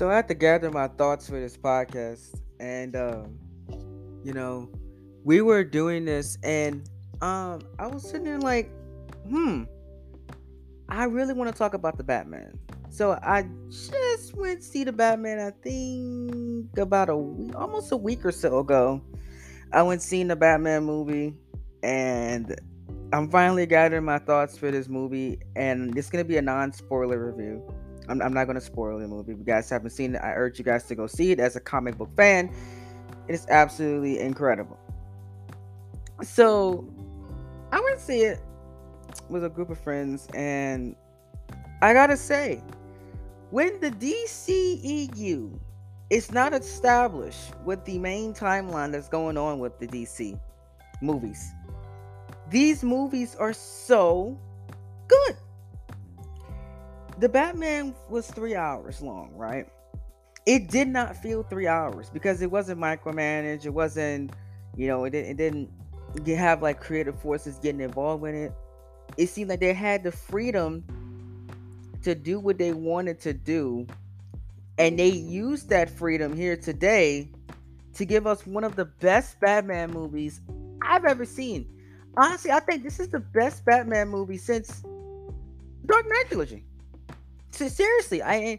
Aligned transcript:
So 0.00 0.08
I 0.08 0.16
had 0.16 0.28
to 0.28 0.34
gather 0.34 0.70
my 0.70 0.88
thoughts 0.88 1.28
for 1.28 1.38
this 1.38 1.58
podcast, 1.58 2.34
and 2.58 2.96
um, 2.96 3.38
you 4.24 4.32
know, 4.32 4.70
we 5.24 5.42
were 5.42 5.62
doing 5.62 6.06
this, 6.06 6.38
and 6.42 6.88
um, 7.20 7.60
I 7.78 7.86
was 7.86 8.04
sitting 8.04 8.24
there 8.24 8.38
like, 8.38 8.70
hmm, 9.28 9.64
I 10.88 11.04
really 11.04 11.34
want 11.34 11.52
to 11.52 11.58
talk 11.58 11.74
about 11.74 11.98
the 11.98 12.02
Batman. 12.02 12.58
So 12.88 13.18
I 13.22 13.44
just 13.68 14.34
went 14.34 14.64
see 14.64 14.84
the 14.84 14.92
Batman. 14.94 15.38
I 15.38 15.50
think 15.62 16.78
about 16.78 17.10
a 17.10 17.16
week, 17.18 17.54
almost 17.54 17.92
a 17.92 17.96
week 17.98 18.24
or 18.24 18.32
so 18.32 18.60
ago. 18.60 19.02
I 19.70 19.82
went 19.82 20.00
seeing 20.00 20.28
the 20.28 20.36
Batman 20.36 20.84
movie, 20.84 21.34
and 21.82 22.58
I'm 23.12 23.28
finally 23.28 23.66
gathering 23.66 24.06
my 24.06 24.18
thoughts 24.18 24.56
for 24.56 24.70
this 24.70 24.88
movie. 24.88 25.40
And 25.56 25.94
it's 25.98 26.08
gonna 26.08 26.24
be 26.24 26.38
a 26.38 26.42
non-spoiler 26.42 27.32
review. 27.32 27.70
I'm, 28.10 28.20
I'm 28.20 28.34
not 28.34 28.46
gonna 28.46 28.60
spoil 28.60 28.98
the 28.98 29.06
movie. 29.06 29.32
If 29.32 29.38
you 29.38 29.44
guys 29.44 29.70
haven't 29.70 29.90
seen 29.90 30.16
it, 30.16 30.18
I 30.18 30.32
urge 30.32 30.58
you 30.58 30.64
guys 30.64 30.84
to 30.88 30.94
go 30.94 31.06
see 31.06 31.30
it 31.30 31.38
as 31.38 31.54
a 31.54 31.60
comic 31.60 31.96
book 31.96 32.14
fan. 32.16 32.52
It 33.28 33.34
is 33.34 33.46
absolutely 33.48 34.18
incredible. 34.18 34.78
So 36.22 36.92
I 37.70 37.80
went 37.80 37.98
to 37.98 38.04
see 38.04 38.22
it 38.22 38.40
with 39.28 39.44
a 39.44 39.48
group 39.48 39.70
of 39.70 39.78
friends, 39.78 40.26
and 40.34 40.96
I 41.82 41.92
gotta 41.92 42.16
say, 42.16 42.62
when 43.50 43.80
the 43.80 43.90
DCEU 43.92 45.58
is 46.10 46.32
not 46.32 46.52
established 46.52 47.54
with 47.64 47.84
the 47.84 47.98
main 47.98 48.34
timeline 48.34 48.90
that's 48.90 49.08
going 49.08 49.36
on 49.36 49.60
with 49.60 49.78
the 49.78 49.86
DC 49.86 50.38
movies, 51.00 51.52
these 52.50 52.82
movies 52.82 53.36
are 53.36 53.52
so 53.52 54.36
good. 55.06 55.36
The 57.20 57.28
Batman 57.28 57.94
was 58.08 58.26
three 58.26 58.54
hours 58.54 59.02
long, 59.02 59.32
right? 59.36 59.66
It 60.46 60.68
did 60.68 60.88
not 60.88 61.14
feel 61.14 61.42
three 61.42 61.66
hours 61.66 62.08
because 62.08 62.40
it 62.40 62.50
wasn't 62.50 62.80
micromanaged. 62.80 63.66
It 63.66 63.74
wasn't, 63.74 64.32
you 64.74 64.86
know, 64.86 65.04
it, 65.04 65.14
it 65.14 65.36
didn't 65.36 65.68
have 66.26 66.62
like 66.62 66.80
creative 66.80 67.20
forces 67.20 67.58
getting 67.58 67.82
involved 67.82 68.24
in 68.24 68.34
it. 68.34 68.52
It 69.18 69.26
seemed 69.26 69.50
like 69.50 69.60
they 69.60 69.74
had 69.74 70.02
the 70.02 70.10
freedom 70.10 70.82
to 72.04 72.14
do 72.14 72.40
what 72.40 72.56
they 72.56 72.72
wanted 72.72 73.20
to 73.20 73.34
do. 73.34 73.86
And 74.78 74.98
they 74.98 75.10
used 75.10 75.68
that 75.68 75.90
freedom 75.90 76.34
here 76.34 76.56
today 76.56 77.28
to 77.96 78.06
give 78.06 78.26
us 78.26 78.46
one 78.46 78.64
of 78.64 78.76
the 78.76 78.86
best 78.86 79.38
Batman 79.40 79.90
movies 79.90 80.40
I've 80.80 81.04
ever 81.04 81.26
seen. 81.26 81.68
Honestly, 82.16 82.50
I 82.50 82.60
think 82.60 82.82
this 82.82 82.98
is 82.98 83.08
the 83.08 83.20
best 83.20 83.66
Batman 83.66 84.08
movie 84.08 84.38
since 84.38 84.82
Dark 85.84 86.08
Knight 86.08 86.24
trilogy. 86.28 86.64
Seriously, 87.52 88.22
I 88.22 88.58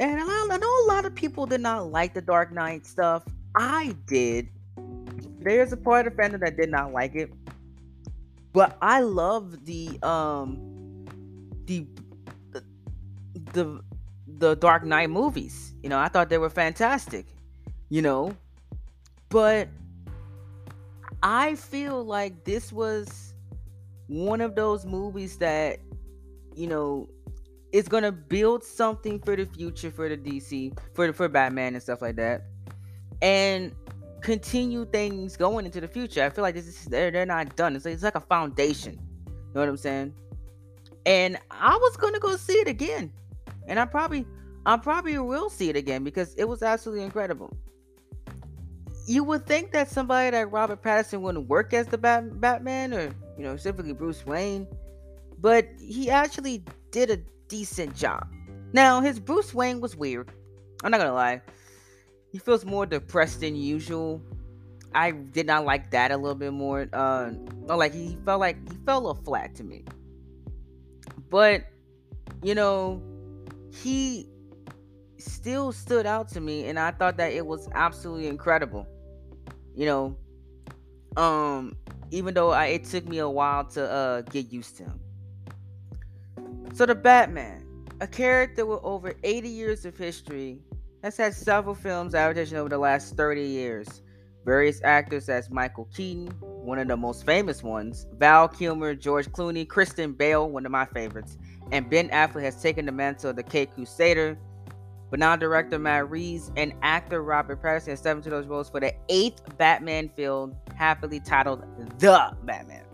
and 0.00 0.20
I, 0.20 0.48
I 0.50 0.56
know 0.58 0.84
a 0.84 0.86
lot 0.86 1.04
of 1.04 1.14
people 1.14 1.46
did 1.46 1.60
not 1.60 1.90
like 1.90 2.14
the 2.14 2.22
Dark 2.22 2.52
Knight 2.52 2.86
stuff. 2.86 3.24
I 3.56 3.96
did. 4.06 4.48
There's 5.40 5.72
a 5.72 5.76
part 5.76 6.06
of 6.06 6.16
the 6.16 6.22
fandom 6.22 6.40
that 6.40 6.56
did 6.56 6.70
not 6.70 6.92
like 6.92 7.14
it, 7.14 7.32
but 8.52 8.76
I 8.80 9.00
love 9.00 9.64
the 9.64 9.98
um 10.02 11.04
the 11.66 11.86
the 13.52 13.82
the 14.38 14.54
Dark 14.56 14.84
Knight 14.84 15.10
movies. 15.10 15.74
You 15.82 15.88
know, 15.88 15.98
I 15.98 16.08
thought 16.08 16.28
they 16.28 16.38
were 16.38 16.50
fantastic. 16.50 17.26
You 17.88 18.02
know, 18.02 18.36
but 19.30 19.68
I 21.22 21.54
feel 21.56 22.04
like 22.04 22.44
this 22.44 22.72
was 22.72 23.34
one 24.06 24.40
of 24.40 24.54
those 24.54 24.86
movies 24.86 25.38
that 25.38 25.80
you 26.54 26.66
know 26.66 27.08
is 27.72 27.88
gonna 27.88 28.12
build 28.12 28.64
something 28.64 29.20
for 29.20 29.36
the 29.36 29.46
future 29.46 29.90
for 29.90 30.08
the 30.08 30.16
DC 30.16 30.76
for 30.94 31.12
for 31.12 31.28
Batman 31.28 31.74
and 31.74 31.82
stuff 31.82 32.02
like 32.02 32.16
that, 32.16 32.46
and 33.22 33.74
continue 34.20 34.84
things 34.86 35.36
going 35.36 35.64
into 35.66 35.80
the 35.80 35.88
future. 35.88 36.24
I 36.24 36.30
feel 36.30 36.42
like 36.42 36.54
this 36.54 36.66
is 36.66 36.84
they're 36.86 37.10
they're 37.10 37.26
not 37.26 37.56
done. 37.56 37.76
It's 37.76 37.84
like, 37.84 37.94
it's 37.94 38.02
like 38.02 38.14
a 38.14 38.20
foundation. 38.20 38.98
You 39.26 39.54
know 39.54 39.60
what 39.60 39.68
I'm 39.68 39.76
saying? 39.76 40.14
And 41.06 41.38
I 41.50 41.76
was 41.76 41.96
gonna 41.96 42.18
go 42.18 42.36
see 42.36 42.54
it 42.54 42.68
again 42.68 43.12
and 43.68 43.78
I 43.78 43.84
probably 43.84 44.26
I 44.66 44.76
probably 44.76 45.16
will 45.18 45.48
see 45.48 45.68
it 45.68 45.76
again 45.76 46.02
because 46.02 46.34
it 46.34 46.44
was 46.44 46.62
absolutely 46.62 47.04
incredible. 47.04 47.56
You 49.06 49.24
would 49.24 49.46
think 49.46 49.72
that 49.72 49.88
somebody 49.88 50.36
like 50.36 50.52
Robert 50.52 50.82
Pattinson 50.82 51.20
wouldn't 51.20 51.48
work 51.48 51.72
as 51.72 51.86
the 51.86 51.96
Bat- 51.96 52.40
Batman 52.40 52.92
or 52.92 53.14
you 53.36 53.44
know 53.44 53.54
specifically 53.56 53.92
Bruce 53.92 54.26
Wayne, 54.26 54.66
but 55.38 55.66
he 55.78 56.10
actually 56.10 56.64
did 56.90 57.10
a 57.10 57.18
decent 57.48 57.96
job. 57.96 58.26
Now 58.72 59.00
his 59.00 59.18
Bruce 59.18 59.54
Wayne 59.54 59.80
was 59.80 59.96
weird. 59.96 60.30
I'm 60.84 60.90
not 60.90 60.98
gonna 60.98 61.14
lie. 61.14 61.42
He 62.30 62.38
feels 62.38 62.64
more 62.64 62.86
depressed 62.86 63.40
than 63.40 63.56
usual. 63.56 64.22
I 64.94 65.10
did 65.10 65.46
not 65.46 65.64
like 65.64 65.90
that 65.90 66.10
a 66.10 66.16
little 66.16 66.34
bit 66.34 66.52
more. 66.52 66.88
Uh, 66.92 67.32
like 67.66 67.94
he 67.94 68.16
felt 68.24 68.40
like 68.40 68.56
he 68.70 68.76
fell 68.84 68.98
a 68.98 69.00
little 69.08 69.22
flat 69.22 69.54
to 69.56 69.64
me. 69.64 69.84
But 71.30 71.64
you 72.42 72.54
know, 72.54 73.02
he 73.72 74.28
still 75.18 75.72
stood 75.72 76.06
out 76.06 76.28
to 76.28 76.40
me 76.40 76.66
and 76.66 76.78
I 76.78 76.92
thought 76.92 77.16
that 77.16 77.32
it 77.32 77.44
was 77.46 77.68
absolutely 77.74 78.28
incredible. 78.28 78.86
You 79.74 79.86
know, 79.86 80.16
um 81.16 81.76
even 82.10 82.32
though 82.34 82.50
I, 82.50 82.66
it 82.66 82.84
took 82.84 83.06
me 83.06 83.18
a 83.18 83.28
while 83.28 83.64
to 83.64 83.90
uh 83.90 84.20
get 84.22 84.52
used 84.52 84.76
to 84.78 84.84
him. 84.84 85.00
So 86.74 86.86
the 86.86 86.94
Batman, 86.94 87.64
a 88.00 88.06
character 88.06 88.64
with 88.64 88.80
over 88.82 89.14
80 89.24 89.48
years 89.48 89.84
of 89.84 89.96
history, 89.96 90.60
has 91.02 91.16
had 91.16 91.34
several 91.34 91.74
films 91.74 92.14
adaptation 92.14 92.56
over 92.56 92.68
the 92.68 92.78
last 92.78 93.16
30 93.16 93.42
years. 93.42 94.02
Various 94.44 94.80
actors 94.84 95.28
as 95.28 95.50
Michael 95.50 95.88
Keaton, 95.94 96.28
one 96.40 96.78
of 96.78 96.88
the 96.88 96.96
most 96.96 97.26
famous 97.26 97.62
ones, 97.62 98.06
Val 98.14 98.48
Kilmer, 98.48 98.94
George 98.94 99.28
Clooney, 99.30 99.68
Christian 99.68 100.12
Bale, 100.12 100.48
one 100.48 100.64
of 100.64 100.72
my 100.72 100.86
favorites, 100.86 101.36
and 101.72 101.90
Ben 101.90 102.08
Affleck 102.10 102.42
has 102.42 102.62
taken 102.62 102.86
the 102.86 102.92
mantle 102.92 103.30
of 103.30 103.36
the 103.36 103.42
Caped 103.42 103.74
Crusader. 103.74 104.38
But 105.10 105.18
now 105.18 105.36
director 105.36 105.78
Matt 105.78 106.10
Reeves 106.10 106.52
and 106.56 106.74
actor 106.82 107.22
Robert 107.22 107.62
Pattinson 107.62 107.88
have 107.88 107.98
stepped 107.98 108.18
into 108.18 108.30
those 108.30 108.46
roles 108.46 108.70
for 108.70 108.80
the 108.80 108.94
eighth 109.08 109.56
Batman 109.56 110.10
film, 110.10 110.54
happily 110.76 111.20
titled 111.20 111.62
The 111.98 112.36
Batman. 112.44 112.84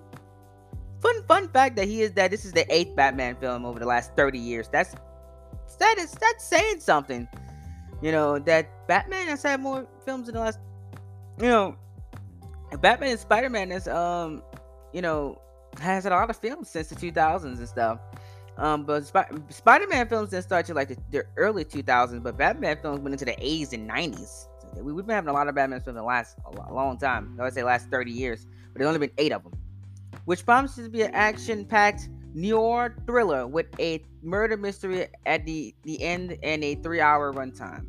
Fun 1.05 1.23
fun 1.29 1.49
fact 1.49 1.77
that 1.77 1.87
he 1.87 2.01
is 2.01 2.13
that 2.13 2.31
this 2.31 2.47
is 2.47 2.53
the 2.53 2.65
eighth 2.75 2.97
Batman 2.97 3.37
film 3.37 3.67
over 3.67 3.79
the 3.79 3.87
last 3.87 4.17
30 4.17 4.39
years. 4.39 4.69
That's 4.73 4.95
that 5.79 5.99
is 5.99 6.11
that's 6.13 6.43
saying 6.45 6.81
something. 6.81 7.29
You 8.01 8.11
know, 8.11 8.39
that 8.41 8.69
Batman 8.89 9.27
has 9.29 9.43
had 9.43 9.61
more 9.61 9.87
films 10.05 10.29
in 10.29 10.35
the 10.35 10.41
last 10.41 10.59
you 11.39 11.47
know 11.47 11.77
Batman 12.81 13.11
and 13.11 13.21
Spider-Man 13.21 13.71
has 13.71 13.87
um 13.87 14.43
you 14.93 15.03
know 15.03 15.41
has 15.79 16.05
had 16.05 16.13
a 16.13 16.17
lot 16.17 16.31
of 16.31 16.37
films 16.37 16.71
since 16.71 16.89
the 16.89 16.95
2000s 16.95 17.45
and 17.45 17.69
stuff. 17.69 17.99
Um, 18.57 18.85
but 18.85 19.05
Sp- 19.05 19.35
Spider-Man 19.51 20.09
films 20.09 20.31
didn't 20.31 20.45
start 20.45 20.65
to 20.67 20.75
like 20.75 20.89
the, 20.89 20.97
the, 21.11 21.25
early 21.37 21.65
2000s, 21.65 22.23
but 22.23 22.39
Batman 22.39 22.79
films 22.81 23.01
went 23.01 23.13
into 23.13 23.25
the 23.25 23.33
80s 23.33 23.73
and 23.73 23.91
90s. 23.91 24.47
we, 24.81 24.93
have 24.93 25.07
been 25.07 25.15
having 25.15 25.29
a 25.29 25.33
lot 25.33 25.49
of 25.49 25.57
Batman 25.57 25.81
films 25.81 25.89
in 25.89 25.95
the 25.97 26.03
last 26.05 26.37
a 26.47 26.73
long 26.73 26.97
time. 26.97 27.37
I 27.41 27.43
would 27.43 27.53
say 27.53 27.65
last 27.65 27.91
30 27.91 28.13
years, 28.13 28.47
but 28.73 28.79
there's 28.79 28.87
only 28.87 29.01
been 29.01 29.15
eight 29.19 29.33
of 29.33 29.43
them, 29.43 29.53
which 30.25 30.45
promises 30.45 30.85
to 30.87 30.91
be 30.91 31.03
an 31.03 31.15
action-packed 31.15 32.09
noir 32.35 32.95
thriller 33.07 33.47
with 33.47 33.67
a 33.79 34.05
murder 34.23 34.57
mystery 34.57 35.07
at 35.27 35.45
the 35.47 35.75
the 35.83 36.03
end 36.03 36.37
and 36.43 36.65
a 36.65 36.75
three-hour 36.77 37.33
runtime. 37.33 37.87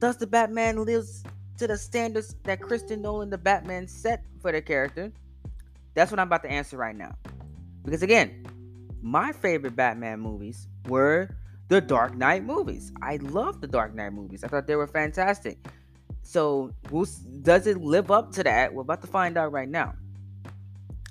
Thus, 0.00 0.16
the 0.16 0.26
Batman 0.26 0.84
lives 0.84 1.22
to 1.58 1.66
the 1.66 1.78
standards 1.78 2.36
that 2.42 2.60
Christopher 2.60 2.96
Nolan, 2.96 3.30
the 3.30 3.38
Batman, 3.38 3.88
set 3.88 4.24
for 4.40 4.52
the 4.52 4.60
character. 4.60 5.12
That's 5.94 6.10
what 6.10 6.20
I'm 6.20 6.26
about 6.26 6.42
to 6.42 6.50
answer 6.50 6.76
right 6.76 6.96
now, 6.96 7.16
because 7.84 8.02
again 8.02 8.44
my 9.02 9.30
favorite 9.32 9.76
Batman 9.76 10.18
movies 10.18 10.66
were 10.88 11.28
the 11.68 11.80
Dark 11.80 12.16
Knight 12.16 12.44
movies. 12.44 12.92
I 13.02 13.16
love 13.16 13.60
the 13.60 13.68
Dark 13.68 13.94
Knight 13.94 14.12
movies. 14.12 14.42
I 14.42 14.48
thought 14.48 14.66
they 14.66 14.74
were 14.74 14.88
fantastic. 14.88 15.58
So, 16.22 16.72
does 17.42 17.68
it 17.68 17.78
live 17.78 18.10
up 18.10 18.32
to 18.32 18.42
that? 18.42 18.74
We're 18.74 18.82
about 18.82 19.00
to 19.02 19.06
find 19.06 19.38
out 19.38 19.52
right 19.52 19.68
now. 19.68 19.94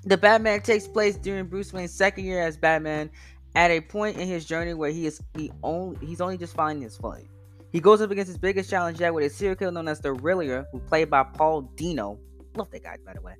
The 0.06 0.16
Batman 0.16 0.60
takes 0.62 0.86
place 0.86 1.16
during 1.16 1.46
Bruce 1.46 1.72
Wayne's 1.72 1.92
second 1.92 2.24
year 2.24 2.40
as 2.40 2.56
Batman, 2.56 3.10
at 3.56 3.70
a 3.70 3.80
point 3.80 4.18
in 4.18 4.28
his 4.28 4.44
journey 4.44 4.74
where 4.74 4.90
he 4.90 5.06
is 5.06 5.20
he 5.36 5.50
only 5.62 6.06
he's 6.06 6.20
only 6.20 6.36
just 6.36 6.54
finding 6.54 6.82
his 6.82 6.96
footing. 6.96 7.28
He 7.72 7.80
goes 7.80 8.00
up 8.00 8.10
against 8.10 8.28
his 8.28 8.38
biggest 8.38 8.70
challenge 8.70 9.00
yet 9.00 9.12
with 9.12 9.24
a 9.24 9.30
serial 9.30 9.56
killer 9.56 9.72
known 9.72 9.88
as 9.88 10.00
the 10.00 10.12
Riddler, 10.12 10.66
who 10.72 10.78
played 10.78 11.10
by 11.10 11.24
Paul 11.24 11.62
Dano. 11.76 12.18
Love 12.54 12.70
that 12.70 12.84
guy, 12.84 12.96
by 13.04 13.14
the 13.14 13.20
way. 13.20 13.34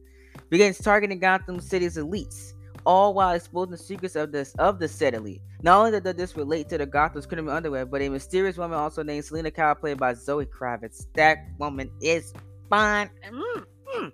Begins 0.51 0.79
targeting 0.79 1.19
Gotham 1.21 1.61
City's 1.61 1.97
elites 1.97 2.55
all 2.85 3.15
while 3.15 3.35
exposing 3.35 3.73
the 3.73 3.79
secrets 3.79 4.17
of 4.17 4.33
this 4.33 4.55
of 4.59 4.79
the 4.79 4.89
said 4.89 5.15
elite. 5.15 5.43
Not 5.63 5.87
only 5.87 6.01
does 6.01 6.15
this 6.15 6.37
relate 6.37 6.69
to 6.71 6.79
the 6.79 6.87
Gotham's 6.87 7.27
criminal 7.27 7.55
underwear, 7.55 7.87
but 7.87 8.03
a 8.03 8.09
mysterious 8.09 8.57
woman 8.57 8.79
also 8.79 9.03
named 9.03 9.25
Selina 9.25 9.51
Kyle, 9.51 9.75
played 9.75 9.99
by 9.99 10.15
Zoe 10.15 10.47
Kravitz. 10.47 11.07
That 11.15 11.39
woman 11.59 11.91
is 12.01 12.33
fine. 12.71 13.11
Mm, 13.29 13.65
mm. 13.95 14.13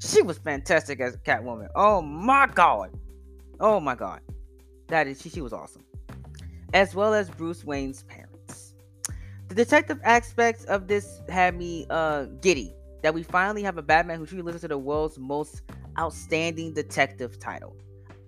She 0.00 0.22
was 0.22 0.38
fantastic 0.38 1.00
as 1.00 1.16
Catwoman. 1.18 1.68
Oh 1.74 2.00
my 2.00 2.46
god. 2.46 2.90
Oh 3.60 3.80
my 3.80 3.94
god. 3.94 4.20
That 4.88 5.06
is 5.06 5.20
she, 5.20 5.28
she 5.28 5.40
was 5.42 5.52
awesome. 5.52 5.84
As 6.72 6.94
well 6.94 7.12
as 7.12 7.28
Bruce 7.28 7.64
Wayne's 7.64 8.02
parents. 8.04 8.74
The 9.48 9.54
detective 9.54 10.00
aspects 10.02 10.64
of 10.64 10.88
this 10.88 11.20
had 11.28 11.56
me 11.56 11.86
uh 11.90 12.24
giddy 12.40 12.74
that 13.02 13.12
we 13.12 13.22
finally 13.22 13.62
have 13.62 13.76
a 13.76 13.82
Batman 13.82 14.18
who 14.18 14.26
truly 14.26 14.42
lives 14.42 14.62
to 14.62 14.68
the 14.68 14.78
world's 14.78 15.18
most 15.18 15.62
outstanding 15.98 16.72
detective 16.72 17.38
title. 17.38 17.76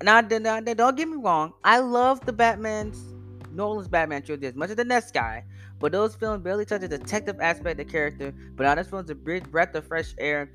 Now, 0.03 0.21
now, 0.21 0.61
don't 0.61 0.97
get 0.97 1.09
me 1.09 1.17
wrong, 1.17 1.53
I 1.63 1.79
love 1.79 2.25
the 2.27 2.33
Batman's 2.33 3.15
Nolan's 3.53 3.89
Batman 3.89 4.23
trilogy 4.23 4.47
as 4.47 4.55
much 4.55 4.71
as 4.71 4.77
the 4.77 4.85
next 4.85 5.15
guy, 5.15 5.45
but 5.79 5.93
those 5.93 6.15
films 6.15 6.43
barely 6.43 6.65
touch 6.65 6.81
the 6.81 6.89
detective 6.89 7.37
aspect 7.41 7.79
of 7.79 7.87
the 7.87 7.93
character. 7.93 8.35
But 8.57 8.65
now 8.65 8.75
this 8.75 8.89
film's 8.89 9.11
a 9.11 9.15
breath 9.15 9.75
of 9.75 9.87
fresh 9.87 10.15
air 10.19 10.51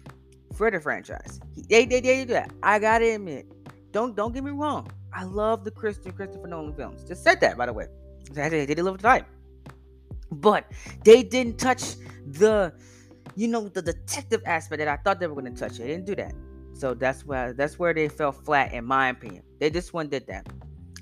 for 0.56 0.72
the 0.72 0.80
franchise. 0.80 1.40
They, 1.70 1.86
they, 1.86 2.02
they 2.02 2.26
do 2.26 2.34
that. 2.34 2.52
I 2.64 2.80
gotta 2.80 3.16
admit, 3.16 3.46
don't 3.92 4.16
don't 4.16 4.34
get 4.34 4.44
me 4.44 4.52
wrong. 4.52 4.90
I 5.14 5.24
love 5.24 5.64
the 5.64 5.72
Christian 5.72 6.12
Christopher 6.12 6.48
Nolan 6.48 6.74
films. 6.76 7.04
Just 7.04 7.24
said 7.24 7.40
that, 7.42 7.58
by 7.58 7.66
the 7.66 7.74
way. 7.74 7.88
They 8.32 8.66
did 8.66 8.80
live 8.80 8.98
the 8.98 9.04
type. 9.04 9.26
But 10.32 10.66
they 11.04 11.24
didn't 11.24 11.58
touch 11.58 11.96
the, 12.26 12.74
you 13.36 13.48
know, 13.48 13.70
the 13.70 13.82
detective 13.82 14.42
aspect 14.46 14.80
that 14.80 14.88
I 14.88 14.98
thought 14.98 15.20
they 15.20 15.28
were 15.28 15.36
gonna 15.36 15.56
touch. 15.56 15.78
They 15.78 15.88
didn't 15.88 16.06
do 16.06 16.16
that. 16.16 16.34
So 16.74 16.94
that's 16.94 17.26
why 17.26 17.54
that's 17.54 17.80
where 17.80 17.94
they 17.94 18.08
fell 18.08 18.32
flat, 18.32 18.74
in 18.74 18.86
my 18.86 19.10
opinion. 19.10 19.44
They 19.60 19.70
just 19.70 19.94
one 19.94 20.10
did 20.10 20.28
that. 20.28 20.48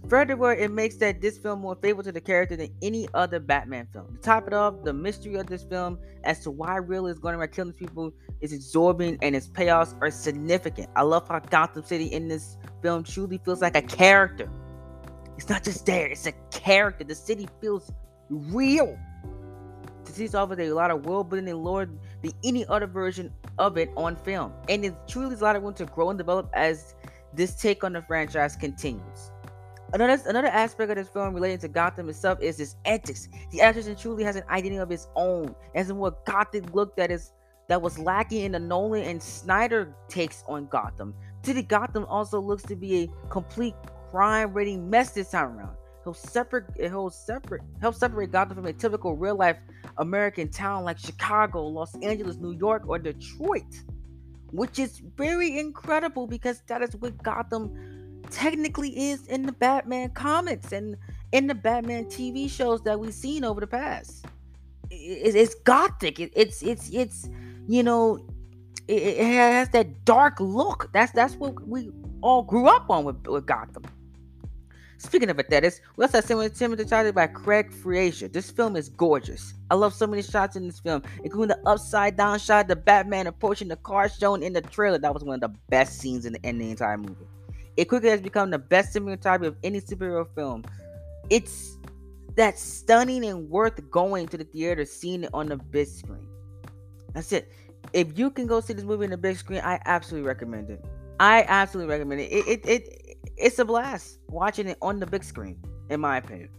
Furthermore, 0.07 0.53
it 0.53 0.69
makes 0.69 0.97
that 0.97 1.19
this 1.19 1.37
film 1.39 1.61
more 1.61 1.75
faithful 1.81 2.03
to 2.03 2.11
the 2.11 2.21
character 2.21 2.55
than 2.55 2.69
any 2.83 3.07
other 3.15 3.39
Batman 3.39 3.87
film. 3.91 4.15
To 4.15 4.21
top 4.21 4.45
it 4.45 4.53
off, 4.53 4.83
the 4.83 4.93
mystery 4.93 5.35
of 5.35 5.47
this 5.47 5.63
film 5.63 5.97
as 6.23 6.41
to 6.41 6.51
why 6.51 6.75
Riddler 6.75 7.09
is 7.09 7.17
going 7.17 7.33
around 7.35 7.51
killing 7.51 7.73
people 7.73 8.11
is 8.39 8.53
absorbing 8.53 9.17
and 9.23 9.35
its 9.35 9.47
payoffs 9.47 9.95
are 10.01 10.11
significant. 10.11 10.89
I 10.95 11.01
love 11.01 11.27
how 11.27 11.39
Gotham 11.39 11.83
City 11.83 12.05
in 12.05 12.27
this 12.27 12.57
film 12.83 13.03
truly 13.03 13.39
feels 13.43 13.61
like 13.61 13.75
a 13.75 13.81
character. 13.81 14.47
It's 15.37 15.49
not 15.49 15.63
just 15.63 15.87
there, 15.87 16.07
it's 16.07 16.27
a 16.27 16.33
character. 16.51 17.03
The 17.03 17.15
city 17.15 17.47
feels 17.59 17.91
real. 18.29 18.97
To 20.05 20.11
The 20.11 20.11
city's 20.11 20.35
offers 20.35 20.59
a 20.59 20.71
lot 20.71 20.91
of 20.91 21.05
world 21.05 21.29
building 21.29 21.49
and 21.49 21.63
lore 21.63 21.89
than 22.21 22.31
any 22.43 22.65
other 22.67 22.87
version 22.87 23.33
of 23.57 23.77
it 23.77 23.89
on 23.97 24.15
film. 24.15 24.53
And 24.69 24.85
it 24.85 24.93
truly 25.07 25.33
is 25.33 25.41
a 25.41 25.43
lot 25.43 25.55
of 25.55 25.63
room 25.63 25.73
to 25.73 25.85
grow 25.85 26.09
and 26.09 26.17
develop 26.17 26.49
as 26.53 26.95
this 27.33 27.55
take 27.55 27.83
on 27.83 27.93
the 27.93 28.01
franchise 28.01 28.55
continues. 28.55 29.31
Another 29.95 30.21
another 30.27 30.49
aspect 30.49 30.91
of 30.91 30.97
this 30.97 31.07
film 31.07 31.33
relating 31.33 31.57
to 31.59 31.69
Gotham 31.69 32.09
itself 32.09 32.41
is 32.41 32.59
its 32.59 32.75
antics. 32.83 33.29
The 33.51 33.61
actress 33.61 33.89
truly 33.97 34.25
has 34.25 34.35
an 34.35 34.43
identity 34.49 34.75
of 34.75 34.91
its 34.91 35.07
own, 35.15 35.55
as 35.73 35.89
in 35.89 35.95
what 35.95 36.25
gothic 36.25 36.75
look 36.75 36.97
that 36.97 37.11
is 37.11 37.31
that 37.69 37.81
was 37.81 37.97
lacking 37.97 38.41
in 38.41 38.51
the 38.51 38.59
Nolan 38.59 39.03
and 39.03 39.23
Snyder 39.23 39.95
takes 40.09 40.43
on 40.49 40.67
Gotham. 40.67 41.15
City 41.45 41.61
Gotham 41.61 42.03
also 42.09 42.41
looks 42.41 42.63
to 42.63 42.75
be 42.75 43.03
a 43.03 43.29
complete 43.29 43.73
crime-rating 44.11 44.89
mess 44.89 45.11
this 45.11 45.31
time 45.31 45.57
around. 45.57 45.77
He'll 46.03 46.13
separate 46.13 46.65
holds 46.91 47.15
separate 47.15 47.61
help 47.79 47.95
separate 47.95 48.33
Gotham 48.33 48.57
from 48.57 48.65
a 48.65 48.73
typical 48.73 49.15
real 49.15 49.37
life 49.37 49.59
American 49.97 50.49
town 50.49 50.83
like 50.83 50.99
Chicago, 50.99 51.65
Los 51.67 51.95
Angeles, 52.01 52.35
New 52.35 52.51
York, 52.51 52.83
or 52.89 52.99
Detroit. 52.99 53.63
Which 54.51 54.77
is 54.77 55.01
very 55.15 55.57
incredible 55.57 56.27
because 56.27 56.61
that 56.67 56.81
is 56.81 56.97
what 56.97 57.17
Gotham 57.23 57.94
technically 58.31 59.11
is 59.11 59.25
in 59.27 59.43
the 59.43 59.51
Batman 59.51 60.09
comics 60.11 60.71
and 60.71 60.97
in 61.31 61.47
the 61.47 61.55
Batman 61.55 62.05
TV 62.05 62.49
shows 62.49 62.81
that 62.83 62.99
we've 62.99 63.13
seen 63.13 63.43
over 63.43 63.59
the 63.59 63.67
past. 63.67 64.25
It's, 64.91 65.55
gothic. 65.55 66.19
it's 66.19 66.61
it's 66.61 66.89
it's 66.91 67.27
you 67.67 67.81
know 67.81 68.25
it, 68.87 69.17
has 69.17 69.69
that 69.69 70.05
dark 70.05 70.39
look. 70.39 70.89
That's 70.93 71.11
that's 71.11 71.35
what 71.35 71.67
we 71.67 71.91
all 72.21 72.43
grew 72.43 72.67
up 72.67 72.89
on 72.89 73.03
with, 73.03 73.25
with 73.27 73.45
Gotham. 73.45 73.83
Speaking 74.97 75.29
of 75.29 75.39
aesthetics, 75.39 75.81
we 75.97 76.05
also 76.05 76.17
have 76.17 76.25
cinematography 76.25 77.13
by 77.13 77.27
Craig 77.27 77.73
Fraser. 77.73 78.27
This 78.27 78.49
film 78.49 78.75
is 78.75 78.89
gorgeous. 78.89 79.53
I 79.69 79.75
love 79.75 79.93
so 79.93 80.07
many 80.07 80.21
shots 80.21 80.55
in 80.55 80.67
this 80.67 80.79
film, 80.79 81.03
including 81.23 81.49
the 81.49 81.69
upside 81.69 82.15
down 82.15 82.39
shot 82.39 82.67
the 82.67 82.75
Batman 82.75 83.27
approaching 83.27 83.67
the 83.67 83.75
car 83.75 84.07
shown 84.07 84.41
in 84.41 84.53
the 84.53 84.61
trailer. 84.61 84.97
That 84.97 85.13
was 85.13 85.23
one 85.23 85.35
of 85.35 85.41
the 85.41 85.57
best 85.69 85.99
scenes 85.99 86.25
in 86.25 86.33
the, 86.33 86.39
in 86.47 86.57
the 86.57 86.71
entire 86.71 86.97
movie. 86.97 87.27
It 87.77 87.85
quickly 87.85 88.09
has 88.09 88.21
become 88.21 88.49
the 88.49 88.59
best 88.59 88.95
cinematography 88.95 89.47
of 89.47 89.57
any 89.63 89.81
superhero 89.81 90.27
film. 90.33 90.63
It's 91.29 91.77
that 92.35 92.59
stunning 92.59 93.25
and 93.25 93.49
worth 93.49 93.89
going 93.89 94.27
to 94.27 94.37
the 94.37 94.43
theater 94.43 94.85
seeing 94.85 95.23
it 95.23 95.29
on 95.33 95.47
the 95.47 95.57
big 95.57 95.87
screen. 95.87 96.27
That's 97.13 97.31
it. 97.31 97.51
If 97.93 98.17
you 98.17 98.29
can 98.29 98.47
go 98.47 98.59
see 98.59 98.73
this 98.73 98.83
movie 98.83 99.05
in 99.05 99.11
the 99.11 99.17
big 99.17 99.37
screen, 99.37 99.61
I 99.63 99.79
absolutely 99.85 100.27
recommend 100.27 100.69
it. 100.69 100.83
I 101.19 101.45
absolutely 101.47 101.91
recommend 101.93 102.21
it. 102.21 102.31
It 102.31 102.47
it, 102.47 102.65
it 102.65 103.17
it's 103.37 103.59
a 103.59 103.65
blast 103.65 104.19
watching 104.29 104.67
it 104.67 104.77
on 104.81 104.99
the 104.99 105.05
big 105.05 105.23
screen, 105.23 105.57
in 105.89 105.99
my 106.01 106.17
opinion. 106.17 106.49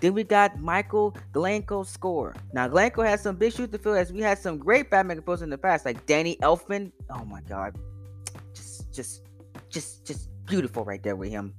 Then 0.00 0.12
we 0.12 0.24
got 0.24 0.60
Michael 0.60 1.16
Glanko's 1.32 1.88
score. 1.88 2.34
Now 2.52 2.68
Glanko 2.68 3.04
has 3.04 3.22
some 3.22 3.36
big 3.36 3.54
shoes 3.54 3.68
to 3.70 3.78
fill 3.78 3.94
as 3.94 4.12
we 4.12 4.20
had 4.20 4.38
some 4.38 4.58
great 4.58 4.90
Batman 4.90 5.16
composers 5.16 5.42
in 5.42 5.50
the 5.50 5.58
past, 5.58 5.84
like 5.84 6.04
Danny 6.06 6.36
Elfman. 6.42 6.92
Oh 7.10 7.24
my 7.24 7.40
god. 7.42 7.76
Just 8.54 8.92
just 8.92 9.22
just 9.76 10.06
just 10.06 10.30
beautiful 10.46 10.84
right 10.84 11.02
there 11.02 11.16
with 11.16 11.30
him. 11.30 11.52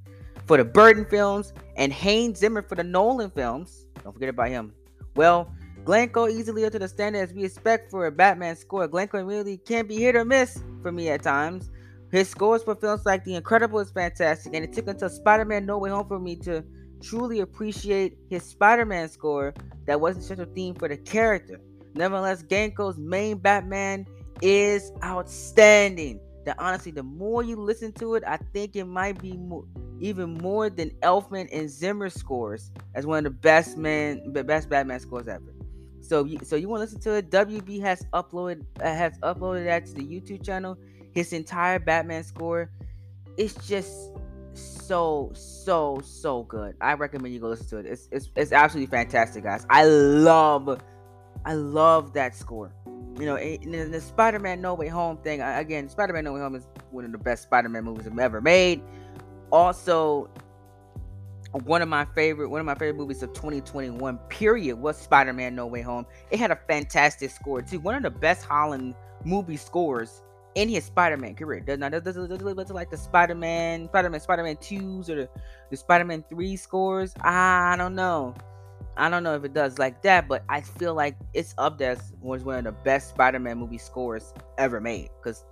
For 0.48 0.58
the 0.58 0.66
Burton 0.66 1.06
films 1.06 1.54
and 1.75 1.94
Hans 1.94 2.40
Zimmer 2.40 2.64
for 2.64 2.75
the 2.75 2.84
Nolan 2.84 3.30
films. 3.31 3.86
Don't 4.04 4.14
forget 4.14 4.30
about 4.30 4.50
him. 4.50 4.74
Well, 5.16 5.52
Glanko 5.84 6.30
easily 6.30 6.66
up 6.66 6.72
to 6.72 6.80
the 6.80 6.88
standard 6.88 7.19
as 7.19 7.34
we 7.34 7.44
expect 7.44 7.92
for 7.92 8.08
a 8.08 8.12
Batman 8.12 8.56
score. 8.56 8.88
Glanko 8.88 9.25
really 9.28 9.58
can't 9.58 9.88
be 9.88 9.98
hit 9.98 10.16
or 10.16 10.25
miss 10.25 10.64
for 10.81 10.92
me 10.92 11.10
at 11.10 11.22
times. 11.22 11.69
His 12.12 12.30
scores 12.30 12.64
for 12.64 12.75
films 12.75 13.06
like 13.06 13.24
The 13.24 13.36
Incredible 13.36 13.80
is 13.80 13.92
fantastic, 13.92 14.54
and 14.56 14.63
it 14.63 14.72
took 14.74 14.88
until 14.88 15.10
Spider-Man 15.10 15.66
No 15.66 15.78
Way 15.78 15.90
Home 15.90 16.08
for 16.08 16.20
me 16.20 16.38
to 16.38 16.63
truly 17.02 17.42
appreciate 17.42 18.18
his 18.30 18.44
Spider-Man 18.44 19.10
score 19.10 19.54
that 19.86 20.00
wasn't 20.00 20.25
such 20.25 20.40
a 20.40 20.46
theme 20.46 20.74
for 20.75 20.88
the 20.88 20.98
character. 20.98 21.60
Nevertheless, 21.94 22.44
Glanko's 22.44 22.98
main 22.98 23.38
Batman 23.40 24.06
is 24.42 24.92
outstanding 25.04 26.20
that 26.48 26.56
honestly, 26.60 26.94
the 26.94 27.04
more 27.04 27.44
you 27.44 27.58
listen 27.58 27.92
to 27.94 28.16
it, 28.16 28.24
I 28.26 28.38
think 28.38 28.78
it 28.78 28.86
might 28.86 29.22
be 29.22 29.34
more, 29.34 29.66
even 30.00 30.34
more 30.36 30.70
than 30.70 30.92
Elfman 31.02 31.50
and 31.52 31.70
Zimmer 31.70 32.10
scores 32.10 32.72
as 32.96 33.06
one 33.06 33.18
of 33.20 33.24
the 33.26 33.30
best 33.32 33.78
man, 33.78 34.32
the 34.32 34.46
best 34.46 34.70
Batman 34.70 35.00
scores 35.02 35.28
ever. 35.28 35.54
So, 36.00 36.24
you, 36.24 36.40
so 36.44 36.56
you 36.56 36.70
want 36.70 36.80
to 36.80 36.86
listen 36.86 37.02
to 37.02 37.16
it? 37.16 37.30
WB 37.32 37.82
has 37.82 38.06
uploaded 38.14 38.66
uh, 38.80 38.86
has 38.86 39.20
uploaded 39.20 39.66
that 39.66 39.88
to 39.88 39.94
the 39.94 40.04
YouTube 40.04 40.44
channel. 40.46 40.78
His 41.14 41.34
entire 41.34 41.80
Batman 41.80 42.24
score. 42.24 42.72
It's 43.38 43.54
just 43.68 44.12
so 44.54 45.32
so 45.34 46.00
so 46.02 46.44
good. 46.44 46.76
I 46.80 46.94
recommend 46.94 47.34
you 47.34 47.42
go 47.42 47.50
listen 47.50 47.68
to 47.70 47.77
it. 47.77 47.88
It's 47.88 48.08
it's, 48.12 48.30
it's 48.38 48.54
absolutely 48.54 48.89
fantastic, 48.89 49.44
guys. 49.44 49.66
I 49.70 49.84
love 49.84 50.82
I 51.46 51.56
love 51.56 52.13
that 52.13 52.36
score 52.36 52.72
you 53.19 53.25
know, 53.25 53.38
in 53.38 53.91
the 53.91 54.01
Spider-Man 54.01 54.62
No 54.62 54.74
Way 54.74 54.88
Home 54.89 55.17
thing, 55.17 55.41
again, 55.41 55.89
Spider-Man 55.89 56.24
No 56.24 56.33
Way 56.33 56.39
Home 56.41 56.55
is 56.55 56.67
one 56.91 57.05
of 57.05 57.12
the 57.12 57.17
best 57.17 57.43
Spider-Man 57.43 57.83
movies 57.83 58.07
I've 58.07 58.17
ever 58.19 58.41
made. 58.41 58.81
Also, 59.51 60.29
one 61.51 61.81
of 61.81 61.88
my 61.88 62.05
favorite, 62.13 62.50
one 62.50 62.59
of 62.59 62.65
my 62.65 62.75
favorite 62.75 62.97
movies 62.97 63.24
of 63.24 63.33
2021 63.33 64.17
period 64.29 64.77
was 64.77 64.97
Spider-Man 64.97 65.55
No 65.55 65.65
Way 65.65 65.81
Home. 65.81 66.05
It 66.29 66.39
had 66.39 66.51
a 66.51 66.59
fantastic 66.67 67.31
score 67.31 67.62
too. 67.62 67.79
One 67.79 67.95
of 67.95 68.03
the 68.03 68.12
best 68.12 68.45
Holland 68.45 68.95
movie 69.24 69.57
scores 69.57 70.21
in 70.55 70.69
his 70.69 70.86
Spider-Man 70.86 71.36
career. 71.36 71.62
Does 71.62 71.79
not 71.79 71.91
does 71.91 72.17
look 72.17 72.69
like 72.69 72.91
the 72.91 72.97
Spider-Man, 72.97 73.88
Spider-Man, 73.88 74.19
Spider-Man 74.19 74.57
twos 74.57 75.09
or 75.09 75.15
the, 75.15 75.29
the 75.71 75.77
Spider-Man 75.77 76.24
three 76.29 76.55
scores? 76.55 77.13
I 77.21 77.75
don't 77.77 77.95
know. 77.95 78.36
I 78.98 79.10
don't 79.10 79.24
know 79.24 79.36
if 79.36 79.44
it 79.44 79.54
does 79.54 79.77
like 79.77 80.01
that, 80.01 80.27
but 80.27 80.44
I 80.50 80.62
feel 80.62 80.94
like 80.94 81.16
it's 81.34 81.54
up 81.58 81.77
there 81.77 81.92
as 81.92 82.13
was 82.20 82.44
one 82.44 82.58
of 82.58 82.63
the 82.63 82.72
best 82.72 83.10
Spider-Man 83.10 83.58
movie 83.58 83.77
scores 83.77 84.34
ever 84.58 84.82
made. 84.82 85.10
Because 85.22 85.46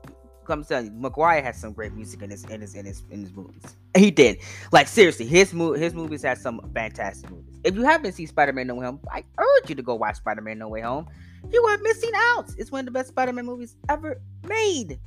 come 0.45 0.63
tell 0.63 0.83
you, 0.83 0.91
Maguire 0.91 1.41
has 1.43 1.59
some 1.59 1.73
great 1.73 1.93
music 1.93 2.21
in 2.21 2.29
his 2.29 2.43
in 2.45 2.61
his 2.61 2.75
in 2.75 2.85
his 2.85 3.03
in 3.11 3.21
his 3.21 3.33
movies. 3.33 3.63
He 3.95 4.11
did. 4.11 4.39
Like 4.71 4.87
seriously, 4.87 5.25
his 5.25 5.53
mo- 5.53 5.73
his 5.73 5.93
movies 5.93 6.23
had 6.23 6.37
some 6.37 6.59
fantastic 6.73 7.29
movies. 7.29 7.59
If 7.63 7.75
you 7.75 7.83
haven't 7.83 8.13
seen 8.13 8.27
Spider-Man 8.27 8.67
No 8.67 8.75
Way 8.75 8.85
Home, 8.85 8.99
I 9.11 9.23
urge 9.37 9.69
you 9.69 9.75
to 9.75 9.83
go 9.83 9.95
watch 9.95 10.17
Spider-Man 10.17 10.57
No 10.57 10.67
Way 10.67 10.81
Home. 10.81 11.07
You 11.51 11.63
are 11.63 11.77
missing 11.77 12.11
out. 12.15 12.49
It's 12.57 12.71
one 12.71 12.79
of 12.79 12.85
the 12.85 12.91
best 12.91 13.09
Spider-Man 13.09 13.45
movies 13.45 13.75
ever 13.89 14.19
made. 14.47 14.99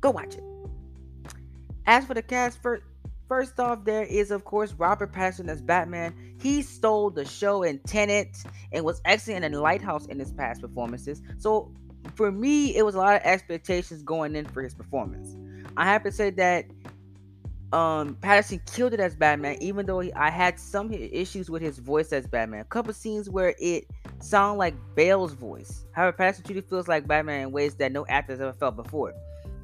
Go 0.00 0.10
watch 0.10 0.34
it. 0.34 0.44
As 1.86 2.04
for 2.04 2.14
the 2.14 2.22
cast, 2.22 2.60
for 2.60 2.82
First 3.28 3.58
off, 3.58 3.84
there 3.84 4.04
is 4.04 4.30
of 4.30 4.44
course 4.44 4.72
Robert 4.74 5.12
Pattinson 5.12 5.48
as 5.48 5.60
Batman. 5.60 6.14
He 6.40 6.62
stole 6.62 7.10
the 7.10 7.24
show 7.24 7.62
in 7.62 7.78
Tenet 7.80 8.36
and 8.72 8.84
was 8.84 9.00
excellent 9.04 9.44
in 9.44 9.52
Lighthouse 9.52 10.06
in 10.06 10.18
his 10.18 10.32
past 10.32 10.60
performances. 10.60 11.22
So 11.38 11.72
for 12.14 12.30
me, 12.30 12.76
it 12.76 12.84
was 12.84 12.94
a 12.94 12.98
lot 12.98 13.16
of 13.16 13.22
expectations 13.24 14.02
going 14.02 14.36
in 14.36 14.44
for 14.46 14.62
his 14.62 14.74
performance. 14.74 15.36
I 15.76 15.84
have 15.84 16.04
to 16.04 16.12
say 16.12 16.30
that 16.30 16.66
um 17.72 18.16
Pattinson 18.20 18.64
killed 18.72 18.92
it 18.94 19.00
as 19.00 19.16
Batman, 19.16 19.56
even 19.60 19.86
though 19.86 19.98
he, 19.98 20.12
I 20.12 20.30
had 20.30 20.60
some 20.60 20.92
issues 20.92 21.50
with 21.50 21.62
his 21.62 21.78
voice 21.78 22.12
as 22.12 22.28
Batman. 22.28 22.60
A 22.60 22.64
couple 22.64 22.92
scenes 22.92 23.28
where 23.28 23.56
it 23.58 23.88
sounded 24.20 24.58
like 24.58 24.74
Bale's 24.94 25.32
voice. 25.32 25.84
However, 25.92 26.16
Pattinson 26.16 26.44
truly 26.44 26.60
feels 26.60 26.86
like 26.86 27.08
Batman 27.08 27.42
in 27.42 27.52
ways 27.52 27.74
that 27.76 27.90
no 27.90 28.06
actor 28.06 28.34
has 28.34 28.40
ever 28.40 28.52
felt 28.52 28.76
before. 28.76 29.12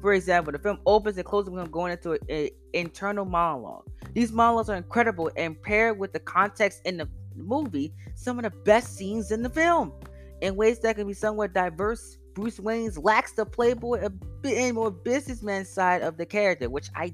For 0.03 0.13
example, 0.15 0.51
the 0.51 0.59
film 0.59 0.79
opens 0.85 1.15
and 1.15 1.25
closes 1.25 1.49
with 1.49 1.63
him 1.63 1.71
going 1.71 1.93
into 1.93 2.19
an 2.27 2.49
internal 2.73 3.23
monologue. 3.23 3.85
These 4.13 4.33
monologues 4.33 4.69
are 4.69 4.75
incredible 4.75 5.31
and 5.37 5.59
paired 5.61 5.97
with 5.97 6.11
the 6.11 6.19
context 6.19 6.81
in 6.83 6.97
the 6.97 7.07
movie 7.37 7.93
some 8.13 8.37
of 8.37 8.43
the 8.43 8.49
best 8.49 8.97
scenes 8.97 9.31
in 9.31 9.41
the 9.41 9.49
film 9.49 9.93
in 10.41 10.57
ways 10.57 10.79
that 10.79 10.97
can 10.97 11.07
be 11.07 11.13
somewhat 11.13 11.53
diverse. 11.53 12.17
Bruce 12.33 12.59
Wayne's 12.59 12.97
lacks 12.97 13.31
the 13.31 13.45
playboy 13.45 14.03
a 14.03 14.09
bit 14.09 14.75
more 14.75 14.91
businessman 14.91 15.63
side 15.63 16.01
of 16.01 16.17
the 16.17 16.25
character, 16.25 16.69
which 16.69 16.89
I 16.93 17.13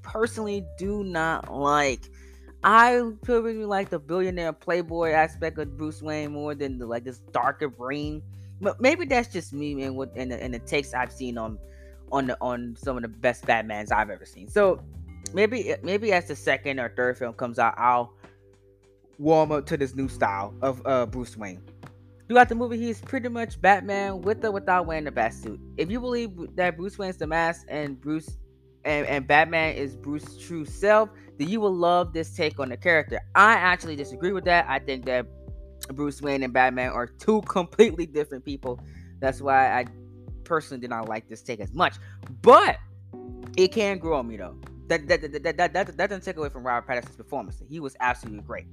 personally 0.00 0.64
do 0.78 1.04
not 1.04 1.52
like. 1.52 2.08
I 2.62 3.10
probably 3.24 3.66
like 3.66 3.90
the 3.90 3.98
billionaire 3.98 4.54
playboy 4.54 5.10
aspect 5.10 5.58
of 5.58 5.76
Bruce 5.76 6.00
Wayne 6.00 6.32
more 6.32 6.54
than 6.54 6.78
the 6.78 6.86
like 6.86 7.04
this 7.04 7.18
darker 7.30 7.68
brain. 7.68 8.22
But 8.62 8.80
maybe 8.80 9.04
that's 9.04 9.30
just 9.30 9.52
me 9.52 9.82
and 9.82 9.94
what 9.96 10.12
and 10.16 10.32
the, 10.32 10.42
and 10.42 10.54
the 10.54 10.60
takes 10.60 10.94
I've 10.94 11.12
seen 11.12 11.36
on 11.36 11.58
on 12.12 12.26
the 12.26 12.38
on 12.40 12.76
some 12.78 12.96
of 12.96 13.02
the 13.02 13.08
best 13.08 13.44
Batmans 13.44 13.92
I've 13.92 14.10
ever 14.10 14.24
seen. 14.24 14.48
So 14.48 14.80
maybe 15.32 15.74
maybe 15.82 16.12
as 16.12 16.28
the 16.28 16.36
second 16.36 16.78
or 16.78 16.92
third 16.96 17.18
film 17.18 17.34
comes 17.34 17.58
out, 17.58 17.74
I'll 17.76 18.14
warm 19.18 19.52
up 19.52 19.66
to 19.66 19.76
this 19.76 19.94
new 19.94 20.08
style 20.08 20.54
of 20.62 20.82
uh, 20.84 21.06
Bruce 21.06 21.36
Wayne. 21.36 21.62
Throughout 22.26 22.48
the 22.48 22.54
movie, 22.54 22.78
he's 22.78 23.00
pretty 23.00 23.28
much 23.28 23.60
Batman 23.60 24.22
with 24.22 24.44
or 24.44 24.50
without 24.50 24.86
wearing 24.86 25.04
the 25.04 25.10
bat 25.10 25.34
suit. 25.34 25.60
If 25.76 25.90
you 25.90 26.00
believe 26.00 26.30
that 26.56 26.76
Bruce 26.76 26.98
Wayne's 26.98 27.18
the 27.18 27.26
mask 27.26 27.66
and 27.68 28.00
Bruce 28.00 28.38
and, 28.84 29.06
and 29.06 29.26
Batman 29.26 29.74
is 29.74 29.94
Bruce's 29.94 30.38
true 30.38 30.64
self, 30.64 31.10
then 31.38 31.48
you 31.48 31.60
will 31.60 31.74
love 31.74 32.12
this 32.12 32.34
take 32.34 32.58
on 32.58 32.70
the 32.70 32.76
character. 32.76 33.20
I 33.34 33.52
actually 33.52 33.96
disagree 33.96 34.32
with 34.32 34.44
that. 34.44 34.66
I 34.68 34.78
think 34.78 35.04
that 35.04 35.26
Bruce 35.92 36.22
Wayne 36.22 36.42
and 36.42 36.52
Batman 36.52 36.90
are 36.90 37.06
two 37.06 37.42
completely 37.48 38.06
different 38.06 38.44
people. 38.44 38.80
That's 39.20 39.40
why 39.40 39.78
I 39.78 39.84
personally 40.44 40.80
did 40.80 40.90
not 40.90 41.08
like 41.08 41.28
this 41.28 41.42
take 41.42 41.60
as 41.60 41.72
much. 41.72 41.96
But 42.42 42.78
it 43.56 43.68
can 43.68 43.98
grow 43.98 44.18
on 44.18 44.28
me 44.28 44.36
though. 44.36 44.56
That 44.88 45.08
that, 45.08 45.22
that, 45.22 45.42
that, 45.42 45.56
that, 45.56 45.96
that, 45.96 45.96
doesn't 45.96 46.24
take 46.24 46.36
away 46.36 46.48
from 46.50 46.64
Robert 46.64 46.86
Pattinson's 46.86 47.16
performance. 47.16 47.62
He 47.68 47.80
was 47.80 47.96
absolutely 48.00 48.42
great. 48.42 48.66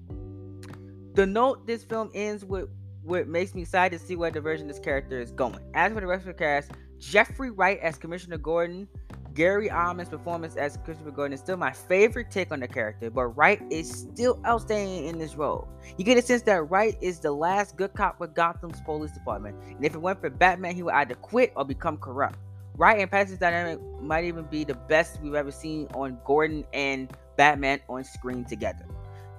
The 1.14 1.26
note 1.26 1.68
this 1.68 1.84
film 1.84 2.12
ends 2.14 2.44
with 2.46 2.70
what 3.04 3.28
makes 3.28 3.56
me 3.56 3.62
excited 3.62 4.00
to 4.00 4.06
see 4.06 4.16
where 4.16 4.32
the 4.32 4.42
version 4.42 4.68
this 4.68 4.80
character 4.80 5.20
is 5.20 5.32
going. 5.32 5.60
As 5.74 5.92
for 5.94 6.02
the 6.02 6.08
rest 6.08 6.22
of 6.22 6.28
the 6.28 6.34
cast, 6.34 6.72
Jeffrey 7.00 7.50
Wright 7.50 7.80
as 7.80 7.98
Commissioner 7.98 8.38
Gordon 8.38 8.88
Gary 9.34 9.70
Oldman's 9.70 10.10
performance 10.10 10.56
as 10.58 10.78
Christopher 10.84 11.12
Gordon 11.12 11.34
is 11.34 11.40
still 11.40 11.58
my 11.58 11.72
favorite 11.72 12.30
take 12.32 12.52
on 12.52 12.60
the 12.60 12.68
character, 12.68 13.10
but 13.10 13.28
Wright 13.38 13.62
is 13.70 13.90
still 13.90 14.40
outstanding 14.46 15.08
in 15.08 15.18
this 15.18 15.36
role. 15.36 15.68
You 15.98 16.04
get 16.04 16.18
a 16.18 16.22
sense 16.22 16.42
that 16.44 16.70
Wright 16.70 16.98
is 17.02 17.20
the 17.20 17.32
last 17.32 17.78
good 17.78 17.94
cop 17.94 18.20
with 18.20 18.34
Gotham's 18.34 18.82
police 18.82 19.12
department, 19.12 19.56
and 19.64 19.86
if 19.86 19.96
it 19.96 20.00
went 20.00 20.20
for 20.20 20.30
Batman, 20.30 20.76
he 20.76 20.84
would 20.84 20.94
either 20.94 21.16
quit 21.16 21.54
or 21.56 21.64
become 21.64 21.98
corrupt. 21.98 22.38
Wright 22.76 23.00
and 23.00 23.10
Pattinson's 23.10 23.40
dynamic 23.40 23.80
might 24.02 24.26
even 24.26 24.46
be 24.46 24.64
the 24.64 24.74
best 24.74 25.22
we've 25.22 25.36
ever 25.36 25.52
seen 25.52 25.88
on 25.94 26.18
Gordon 26.26 26.66
and 26.74 27.12
Batman 27.38 27.80
on 27.90 28.04
screen 28.04 28.44
together. 28.44 28.86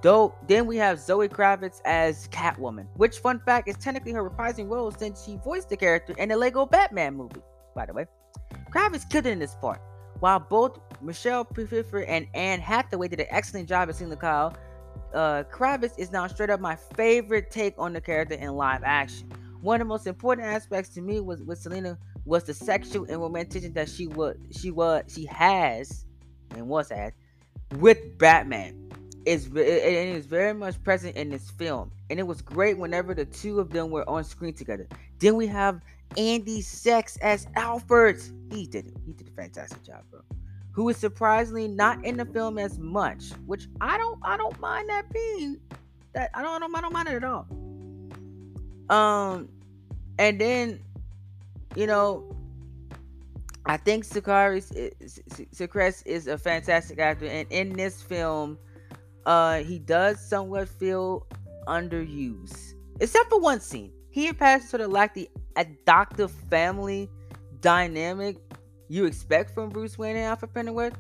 Though 0.01 0.35
then 0.49 0.67
we 0.67 0.77
have 0.79 0.99
Zoe 0.99 1.29
Kravitz 1.29 1.81
as 1.85 2.29
Catwoman, 2.29 2.87
which 2.97 3.19
fun 3.19 3.41
fact 3.45 3.69
is 3.69 3.77
technically 3.77 4.13
her 4.13 4.29
reprising 4.29 4.69
role 4.69 4.91
since 4.91 5.25
she 5.25 5.37
voiced 5.37 5.69
the 5.69 5.77
character 5.77 6.15
in 6.19 6.29
the 6.29 6.37
Lego 6.37 6.67
Batman 6.67 7.15
movie, 7.15 7.43
by 7.75 7.87
the 7.87 7.93
way. 7.93 8.07
Kravitz 8.73 9.09
killed 9.09 9.27
it 9.27 9.31
in 9.31 9.39
this 9.39 9.55
part. 9.57 9.81
While 10.21 10.41
both 10.41 10.79
Michelle 11.03 11.45
Pfeiffer 11.45 12.05
and 12.05 12.27
Anne 12.33 12.61
Hathaway 12.61 13.09
did 13.09 13.21
an 13.21 13.27
excellent 13.29 13.69
job 13.69 13.89
as 13.89 13.99
Selina 13.99 14.17
Kyle, 14.17 14.57
uh, 15.13 15.43
Kravitz 15.53 15.99
is 15.99 16.11
now 16.11 16.27
straight 16.27 16.49
up 16.49 16.61
my 16.61 16.77
favorite 16.97 17.51
take 17.51 17.75
on 17.77 17.93
the 17.93 18.01
character 18.01 18.35
in 18.35 18.51
live 18.55 18.83
action. 18.85 19.31
One 19.61 19.81
of 19.81 19.87
the 19.87 19.89
most 19.89 20.07
important 20.07 20.47
aspects 20.49 20.95
to 20.95 21.03
me 21.03 21.21
was 21.21 21.43
with 21.43 21.59
Selina 21.59 21.99
was 22.25 22.45
the 22.45 22.55
sexual 22.55 23.05
and 23.05 23.21
romantic 23.21 23.75
that 23.75 23.89
she 23.89 24.07
was 24.07 24.37
she 24.59 24.71
was 24.71 25.05
she 25.09 25.27
has 25.27 26.07
and 26.51 26.69
was 26.69 26.89
had 26.89 27.13
with 27.79 27.99
Batman. 28.19 28.89
Is 29.27 29.47
it 29.55 29.59
is 29.59 30.27
very 30.27 30.53
much 30.53 30.83
present 30.83 31.17
in 31.17 31.31
this 31.31 31.51
film, 31.51 31.93
and 32.11 32.19
it 32.19 32.27
was 32.27 32.43
great 32.43 32.79
whenever 32.79 33.15
the 33.15 33.25
two 33.25 33.61
of 33.61 33.71
them 33.71 33.91
were 33.91 34.09
on 34.09 34.25
screen 34.25 34.55
together. 34.55 34.89
Then 35.19 35.37
we 35.37 35.47
have 35.47 35.81
Andy 36.17 36.63
Serkis 36.63 37.19
as 37.21 37.47
Alfred. 37.57 38.23
He 38.51 38.67
did 38.67 38.87
it. 38.87 38.95
He 39.07 39.13
did 39.13 39.29
a 39.29 39.31
fantastic 39.31 39.83
job, 39.83 40.03
bro. 40.11 40.21
Who 40.73 40.89
is 40.89 40.97
surprisingly 40.97 41.69
not 41.69 42.05
in 42.05 42.17
the 42.17 42.25
film 42.25 42.59
as 42.59 42.79
much, 42.79 43.31
which 43.47 43.67
I 43.81 43.99
don't 43.99 44.19
I 44.23 44.37
don't 44.37 44.59
mind 44.61 44.89
that 44.89 45.13
being 45.13 45.61
that 46.15 46.31
I 46.35 46.43
don't 46.43 46.63
I 46.63 46.67
don't, 46.67 46.77
I 46.77 46.81
don't 46.81 46.93
mind 46.93 47.09
it 47.09 47.15
at 47.15 47.25
all. 47.25 47.47
Um, 48.89 49.49
and 50.19 50.41
then 50.41 50.81
you 51.75 51.87
know, 51.87 52.35
I 53.67 53.77
think 53.77 54.05
Sakaris 54.05 54.73
Sakaris 55.55 56.03
is 56.07 56.27
a 56.27 56.37
fantastic 56.37 56.99
actor, 56.99 57.27
and 57.27 57.51
in 57.51 57.73
this 57.73 58.03
film, 58.03 58.59
uh, 59.27 59.59
he 59.59 59.79
does 59.79 60.21
somewhat 60.27 60.69
feel 60.69 61.27
underused, 61.67 62.75
except 63.01 63.31
for 63.31 63.41
one 63.41 63.61
scene. 63.61 63.93
He 64.11 64.29
and 64.29 64.39
Pattinson 64.39 64.69
sort 64.69 64.81
of 64.83 64.91
lack 64.91 65.15
the 65.15 65.31
adoptive 65.57 66.31
family 66.51 67.09
dynamic 67.61 68.37
you 68.93 69.07
expect 69.07 69.55
from 69.55 69.71
Bruce 69.71 69.97
Wayne 69.97 70.17
and 70.17 70.27
Alfred 70.27 70.53
Pennyworth. 70.53 70.99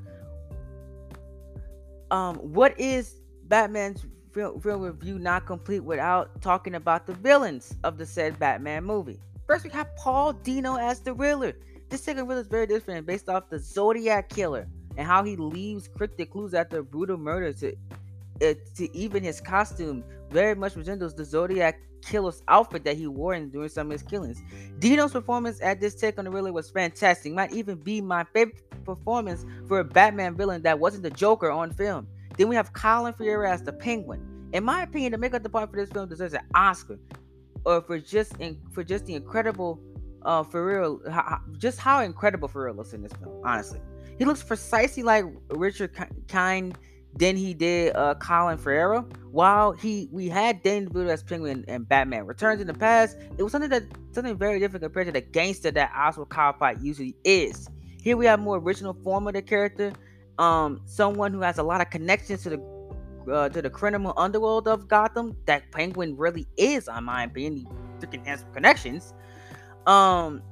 Um, 2.10 2.36
what 2.36 2.78
is 2.80 3.20
Batman's 3.48 4.06
film, 4.32 4.60
review 4.60 5.18
not 5.18 5.44
complete 5.44 5.80
without 5.80 6.40
talking 6.40 6.74
about 6.74 7.06
the 7.06 7.12
villains 7.12 7.74
of 7.84 7.98
the 7.98 8.06
said 8.06 8.38
Batman 8.38 8.84
movie? 8.84 9.20
First, 9.46 9.64
we 9.64 9.70
have 9.70 9.94
Paul 9.96 10.32
Dano 10.32 10.76
as 10.76 11.00
the 11.00 11.12
Riddler. 11.12 11.52
This 11.90 12.02
second 12.02 12.28
Riddler 12.28 12.40
is 12.40 12.46
very 12.46 12.66
different 12.66 13.06
based 13.06 13.28
off 13.28 13.50
the 13.50 13.58
Zodiac 13.58 14.30
Killer 14.30 14.66
and 14.96 15.06
how 15.06 15.22
he 15.22 15.36
leaves 15.36 15.88
cryptic 15.88 16.30
clues 16.30 16.54
after 16.54 16.78
a 16.78 16.82
brutal 16.82 17.18
murder 17.18 17.52
to 17.52 17.76
uh, 18.42 18.54
to 18.74 18.96
even 18.96 19.22
his 19.22 19.38
costume 19.38 20.02
very 20.32 20.54
much 20.54 20.76
resembles 20.76 21.14
the 21.14 21.24
Zodiac 21.24 21.80
killer's 22.04 22.42
outfit 22.48 22.84
that 22.84 22.96
he 22.96 23.06
wore 23.06 23.34
in 23.34 23.50
during 23.50 23.68
some 23.68 23.86
of 23.86 23.92
his 23.92 24.02
killings. 24.02 24.42
Dano's 24.78 25.12
performance 25.12 25.60
at 25.62 25.80
this 25.80 25.94
take 25.94 26.18
on 26.18 26.24
the 26.24 26.30
Riddler 26.30 26.52
was 26.52 26.70
fantastic. 26.70 27.32
Might 27.32 27.52
even 27.52 27.76
be 27.76 28.00
my 28.00 28.24
favorite 28.34 28.84
performance 28.84 29.44
for 29.68 29.78
a 29.78 29.84
Batman 29.84 30.36
villain 30.36 30.62
that 30.62 30.78
wasn't 30.78 31.04
the 31.04 31.10
Joker 31.10 31.50
on 31.50 31.72
film. 31.72 32.08
Then 32.36 32.48
we 32.48 32.56
have 32.56 32.72
Colin 32.72 33.14
Farrell 33.14 33.52
as 33.52 33.62
the 33.62 33.72
Penguin. 33.72 34.48
In 34.52 34.64
my 34.64 34.82
opinion, 34.82 35.12
the 35.12 35.18
makeup 35.18 35.42
department 35.42 35.72
for 35.72 35.80
this 35.80 35.92
film 35.92 36.08
deserves 36.08 36.34
an 36.34 36.42
Oscar, 36.54 36.98
or 37.64 37.80
for 37.82 37.98
just 37.98 38.36
in, 38.40 38.58
for 38.72 38.82
just 38.82 39.06
the 39.06 39.14
incredible 39.14 39.80
uh 40.22 40.42
Farrell, 40.42 41.00
just 41.58 41.78
how 41.78 42.02
incredible 42.02 42.48
Farrell 42.48 42.74
looks 42.74 42.92
in 42.92 43.02
this 43.02 43.12
film. 43.12 43.40
Honestly, 43.44 43.80
he 44.18 44.24
looks 44.24 44.42
precisely 44.42 45.02
like 45.02 45.24
Richard 45.50 45.96
Kind 46.28 46.76
than 47.16 47.36
he 47.36 47.54
did 47.54 47.94
uh, 47.96 48.14
Colin 48.14 48.58
Farrell. 48.58 49.02
While 49.30 49.72
he 49.72 50.08
we 50.10 50.28
had 50.28 50.62
Danny 50.62 50.86
DeVito 50.86 51.08
as 51.08 51.22
Penguin 51.22 51.64
and 51.68 51.88
Batman 51.88 52.26
Returns 52.26 52.60
in 52.60 52.66
the 52.66 52.74
past, 52.74 53.16
it 53.38 53.42
was 53.42 53.52
something 53.52 53.70
that 53.70 53.84
something 54.12 54.36
very 54.36 54.58
different 54.58 54.82
compared 54.82 55.06
to 55.06 55.12
the 55.12 55.20
gangster 55.20 55.70
that 55.70 55.92
Oswald 55.96 56.28
Cobblepot 56.28 56.82
usually 56.82 57.16
is. 57.24 57.68
Here 58.02 58.16
we 58.16 58.26
have 58.26 58.40
more 58.40 58.58
original 58.58 58.94
form 59.04 59.28
of 59.28 59.34
the 59.34 59.42
character, 59.42 59.92
um, 60.38 60.80
someone 60.86 61.32
who 61.32 61.40
has 61.40 61.58
a 61.58 61.62
lot 61.62 61.80
of 61.80 61.90
connections 61.90 62.42
to 62.42 62.50
the 62.50 63.32
uh, 63.32 63.48
to 63.48 63.62
the 63.62 63.70
criminal 63.70 64.12
underworld 64.16 64.68
of 64.68 64.88
Gotham. 64.88 65.36
That 65.46 65.70
Penguin 65.70 66.16
really 66.16 66.46
is, 66.56 66.88
on 66.88 67.04
my 67.04 67.24
opinion, 67.24 67.56
he 67.56 67.66
freaking 68.04 68.26
has 68.26 68.44
connections. 68.52 69.14
Um, 69.86 70.42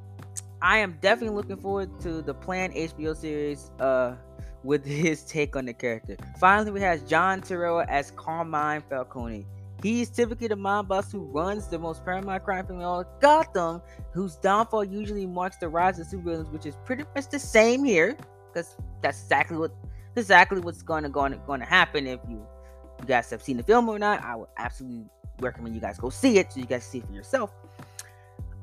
I 0.62 0.78
am 0.78 0.98
definitely 1.00 1.36
looking 1.36 1.56
forward 1.56 1.98
to 2.00 2.22
the 2.22 2.34
planned 2.34 2.74
HBO 2.74 3.16
series. 3.16 3.70
Uh, 3.78 4.16
with 4.62 4.84
his 4.84 5.22
take 5.24 5.56
on 5.56 5.66
the 5.66 5.72
character. 5.72 6.16
Finally, 6.38 6.70
we 6.70 6.80
have 6.80 7.06
John 7.06 7.40
Turturro 7.40 7.86
as 7.88 8.10
Carmine 8.12 8.82
Falcone. 8.88 9.46
He's 9.82 10.10
typically 10.10 10.48
the 10.48 10.56
mob 10.56 10.88
boss 10.88 11.10
who 11.10 11.20
runs 11.20 11.68
the 11.68 11.78
most 11.78 12.04
paramount 12.04 12.44
crime 12.44 12.66
family 12.66 12.84
in 12.84 13.04
Gotham, 13.20 13.80
whose 14.12 14.36
downfall 14.36 14.84
usually 14.84 15.26
marks 15.26 15.56
the 15.56 15.68
rise 15.68 15.98
of 15.98 16.06
supervillains, 16.06 16.52
which 16.52 16.66
is 16.66 16.76
pretty 16.84 17.04
much 17.14 17.28
the 17.28 17.38
same 17.38 17.82
here, 17.82 18.14
because 18.48 18.76
that's 19.00 19.22
exactly 19.22 19.56
what 19.56 19.72
exactly 20.16 20.60
what's 20.60 20.82
going 20.82 21.04
to 21.04 21.08
going 21.08 21.40
going 21.46 21.60
to 21.60 21.66
happen 21.66 22.06
if 22.06 22.20
you 22.28 22.46
you 23.00 23.06
guys 23.06 23.30
have 23.30 23.42
seen 23.42 23.56
the 23.56 23.62
film 23.62 23.88
or 23.88 23.98
not. 23.98 24.22
I 24.22 24.36
would 24.36 24.48
absolutely 24.58 25.06
recommend 25.40 25.74
you 25.74 25.80
guys 25.80 25.98
go 25.98 26.10
see 26.10 26.38
it 26.38 26.52
so 26.52 26.60
you 26.60 26.66
guys 26.66 26.84
see 26.84 26.98
it 26.98 27.06
for 27.06 27.12
yourself. 27.14 27.50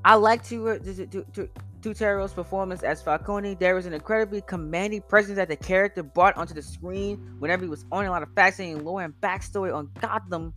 I 0.05 0.13
like 0.15 0.43
to, 0.45 0.69
uh, 0.69 0.79
to, 0.79 1.05
to, 1.07 1.25
to 1.33 1.49
Turturro's 1.81 2.33
performance 2.33 2.83
as 2.83 3.01
Falcone, 3.01 3.55
there 3.55 3.75
was 3.75 3.85
an 3.85 3.93
incredibly 3.93 4.41
commanding 4.41 5.01
presence 5.01 5.37
that 5.37 5.47
the 5.47 5.55
character 5.55 6.03
brought 6.03 6.35
onto 6.37 6.53
the 6.53 6.61
screen 6.61 7.17
whenever 7.39 7.63
he 7.63 7.69
was 7.69 7.85
on. 7.91 8.05
a 8.05 8.09
lot 8.09 8.23
of 8.23 8.29
fascinating 8.33 8.83
lore 8.83 9.01
and 9.01 9.13
backstory 9.21 9.73
on 9.73 9.89
Gotham 10.01 10.53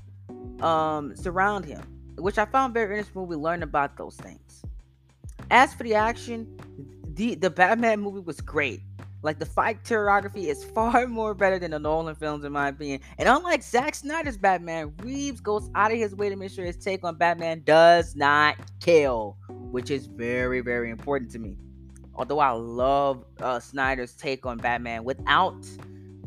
um, 0.63 1.15
surround 1.17 1.65
him, 1.65 1.83
which 2.17 2.39
I 2.39 2.45
found 2.45 2.75
very 2.75 2.97
interesting 2.97 3.23
when 3.23 3.29
we 3.29 3.37
learned 3.37 3.63
about 3.63 3.97
those 3.97 4.17
things. 4.17 4.63
As 5.51 5.75
for 5.75 5.83
the 5.83 5.95
action, 5.95 6.57
the, 7.15 7.35
the 7.35 7.51
Batman 7.51 8.01
movie 8.01 8.21
was 8.21 8.41
great. 8.41 8.83
Like 9.23 9.39
the 9.39 9.47
fight 9.47 9.85
choreography 9.85 10.47
is 10.47 10.65
far 10.75 11.07
more 11.07 11.35
better 11.35 11.59
than 11.59 11.73
the 11.73 11.79
Nolan 11.79 12.15
films, 12.15 12.45
in 12.45 12.53
my 12.53 12.69
opinion. 12.69 13.01
And 13.19 13.29
unlike 13.29 13.63
Zack 13.63 13.95
Snyder's 13.95 14.37
Batman, 14.37 14.95
Reeves 15.03 15.41
goes 15.41 15.71
out 15.75 15.93
of 15.93 15.99
his 15.99 16.15
way 16.15 16.29
to 16.29 16.37
make 16.37 16.51
sure 16.51 16.65
his 16.65 16.77
take 16.77 17.05
on 17.05 17.17
Batman 17.17 17.63
does 17.65 18.17
not 18.17 18.57
kill, 18.81 19.37
which 19.71 19.91
is 19.91 20.07
very, 20.07 20.61
very 20.61 20.91
important 20.91 21.31
to 21.33 21.39
me. 21.39 21.57
Although 22.15 22.41
I 22.41 22.51
love 22.51 23.25
uh, 23.41 23.61
Snyder's 23.61 24.15
take 24.15 24.45
on 24.45 24.59
Batman 24.59 25.05
without 25.05 25.61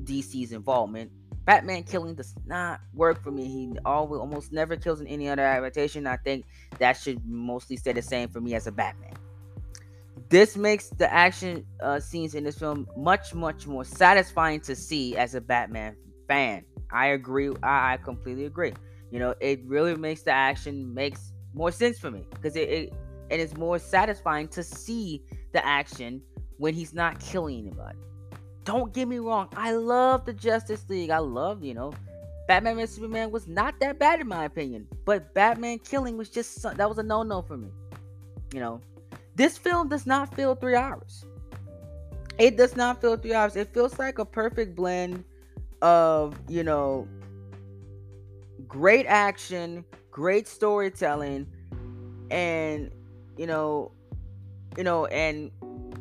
DC's 0.04 0.52
involvement, 0.52 1.12
Batman 1.46 1.84
killing 1.84 2.16
does 2.16 2.34
not 2.46 2.80
work 2.94 3.22
for 3.22 3.32
me. 3.32 3.46
He 3.46 3.74
always, 3.86 4.20
almost 4.20 4.54
never 4.54 4.78
kills 4.78 5.02
in 5.02 5.08
any 5.08 5.28
other 5.28 5.44
adaptation. 5.44 6.08
I 6.08 6.18
think 6.18 6.46
that 6.80 6.94
should 6.94 7.26
mostly 7.26 7.76
stay 7.76 7.92
the 7.92 8.02
same 8.02 8.30
for 8.30 8.40
me 8.40 8.56
as 8.56 8.66
a 8.66 8.72
Batman. 8.72 9.14
This 10.30 10.56
makes 10.56 10.90
the 10.90 11.12
action 11.14 11.66
uh, 11.82 12.00
scenes 12.00 12.34
in 12.34 12.44
this 12.44 12.58
film 12.58 12.88
much, 12.96 13.36
much 13.36 13.68
more 13.68 13.84
satisfying 13.84 14.62
to 14.62 14.76
see 14.76 15.18
as 15.18 15.36
a 15.36 15.42
Batman 15.42 15.96
fan. 16.28 16.64
I 16.92 17.08
agree. 17.08 17.50
I, 17.62 17.94
I 17.94 17.98
completely 17.98 18.46
agree. 18.46 18.74
You 19.12 19.20
know, 19.20 19.36
it 19.42 19.62
really 19.66 19.96
makes 19.96 20.24
the 20.24 20.32
action 20.32 20.94
makes 20.94 21.34
more 21.54 21.72
sense 21.72 22.00
for 22.00 22.10
me 22.10 22.26
because 22.32 22.56
it, 22.56 22.70
it 22.70 22.94
and 23.34 23.42
it's 23.42 23.58
more 23.58 23.80
satisfying 23.80 24.48
to 24.50 24.62
see 24.62 25.24
the 25.54 25.66
action 25.66 26.22
when 26.58 26.76
he's 26.76 26.94
not 26.94 27.20
killing 27.20 27.58
anybody. 27.58 27.98
Don't 28.64 28.94
get 28.94 29.08
me 29.08 29.18
wrong, 29.18 29.50
I 29.58 29.72
love 29.72 30.24
the 30.24 30.34
Justice 30.34 30.88
League. 30.88 31.10
I 31.10 31.18
love, 31.18 31.64
you 31.64 31.74
know, 31.74 31.94
Batman 32.48 32.76
vs 32.76 32.96
Superman 32.96 33.32
was 33.32 33.48
not 33.48 33.80
that 33.80 33.98
bad 33.98 34.22
in 34.22 34.28
my 34.28 34.46
opinion, 34.46 34.88
but 35.04 35.34
Batman 35.34 35.80
killing 35.80 36.16
was 36.16 36.30
just 36.30 36.62
that 36.62 36.88
was 36.88 37.00
a 37.00 37.04
no-no 37.04 37.42
for 37.42 37.58
me. 37.58 37.70
You 38.54 38.60
know, 38.60 38.82
this 39.36 39.58
film 39.58 39.90
does 39.90 40.06
not 40.06 40.34
feel 40.36 40.54
three 40.54 40.76
hours. 40.76 41.26
It 42.38 42.56
does 42.56 42.76
not 42.76 43.02
feel 43.02 43.18
three 43.18 43.34
hours. 43.34 43.56
It 43.56 43.74
feels 43.74 43.98
like 43.98 44.20
a 44.20 44.26
perfect 44.26 44.76
blend 44.76 45.24
of, 45.82 46.36
you 46.48 46.64
know, 46.64 47.08
great 48.68 49.08
action, 49.08 49.84
great 50.12 50.48
storytelling, 50.48 51.48
and 52.30 52.92
you 53.38 53.48
know, 53.48 53.92
you 54.78 54.84
know, 54.84 55.06
and 55.08 55.52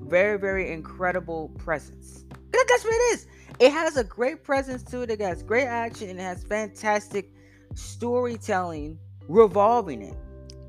very, 0.03 0.39
very 0.39 0.71
incredible 0.71 1.51
presence. 1.59 2.25
That's 2.53 2.85
what 2.85 2.95
it 2.95 3.15
is. 3.15 3.27
It 3.59 3.73
has 3.73 3.97
a 3.97 4.05
great 4.05 4.45
presence 4.45 4.83
to 4.85 5.03
it. 5.03 5.11
It 5.11 5.21
has 5.21 5.43
great 5.43 5.67
action 5.67 6.11
and 6.11 6.19
it 6.19 6.23
has 6.23 6.43
fantastic 6.45 7.33
storytelling 7.75 8.99
revolving 9.29 10.03
it. 10.03 10.17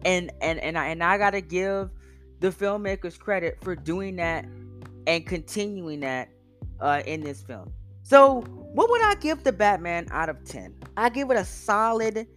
And 0.06 0.32
and 0.42 0.60
and 0.60 0.78
I 0.78 0.88
and 0.88 1.04
I 1.04 1.18
gotta 1.18 1.42
give 1.42 1.90
the 2.40 2.50
filmmakers 2.50 3.18
credit 3.18 3.58
for 3.62 3.76
doing 3.76 4.18
that 4.18 4.46
and 5.08 5.26
continuing 5.26 6.02
that 6.02 6.30
uh, 6.80 7.02
in 7.06 7.22
this 7.22 7.42
film. 7.42 7.72
So, 8.04 8.42
what 8.42 8.90
would 8.90 9.02
I 9.02 9.16
give 9.16 9.44
the 9.44 9.54
Batman 9.54 10.08
out 10.12 10.28
of 10.28 10.44
10? 10.44 10.76
I 10.98 11.10
give 11.10 11.32
it 11.32 11.38
a 11.38 11.46
solid 11.46 12.28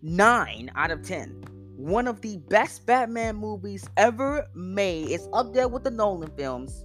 9 0.00 0.70
out 0.74 0.90
of 0.90 1.02
10. 1.02 1.44
One 1.76 2.06
of 2.06 2.20
the 2.20 2.36
best 2.36 2.86
Batman 2.86 3.36
movies 3.36 3.88
ever 3.96 4.46
made. 4.54 5.10
It's 5.10 5.28
up 5.32 5.52
there 5.52 5.66
with 5.66 5.84
the 5.84 5.90
Nolan 5.90 6.30
films. 6.36 6.84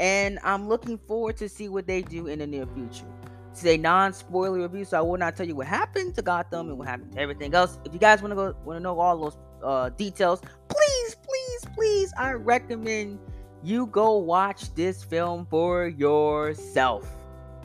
And 0.00 0.40
I'm 0.42 0.68
looking 0.68 0.98
forward 0.98 1.36
to 1.36 1.48
see 1.48 1.68
what 1.68 1.86
they 1.86 2.02
do 2.02 2.26
in 2.26 2.40
the 2.40 2.46
near 2.46 2.66
future. 2.66 3.06
It's 3.52 3.64
a 3.64 3.76
non-spoiler 3.76 4.62
review, 4.62 4.84
so 4.84 4.98
I 4.98 5.00
will 5.00 5.16
not 5.16 5.36
tell 5.36 5.46
you 5.46 5.54
what 5.54 5.68
happened 5.68 6.16
to 6.16 6.22
Gotham 6.22 6.70
and 6.70 6.76
what 6.76 6.88
happened 6.88 7.12
to 7.12 7.20
everything 7.20 7.54
else. 7.54 7.78
If 7.84 7.92
you 7.92 8.00
guys 8.00 8.20
want 8.20 8.32
to 8.32 8.34
go 8.34 8.56
want 8.64 8.78
to 8.78 8.80
know 8.80 8.98
all 8.98 9.16
those 9.16 9.36
uh, 9.62 9.90
details, 9.90 10.40
please, 10.68 11.16
please, 11.22 11.72
please, 11.72 12.12
I 12.18 12.32
recommend 12.32 13.20
you 13.62 13.86
go 13.86 14.16
watch 14.16 14.74
this 14.74 15.04
film 15.04 15.46
for 15.48 15.86
yourself. 15.86 17.08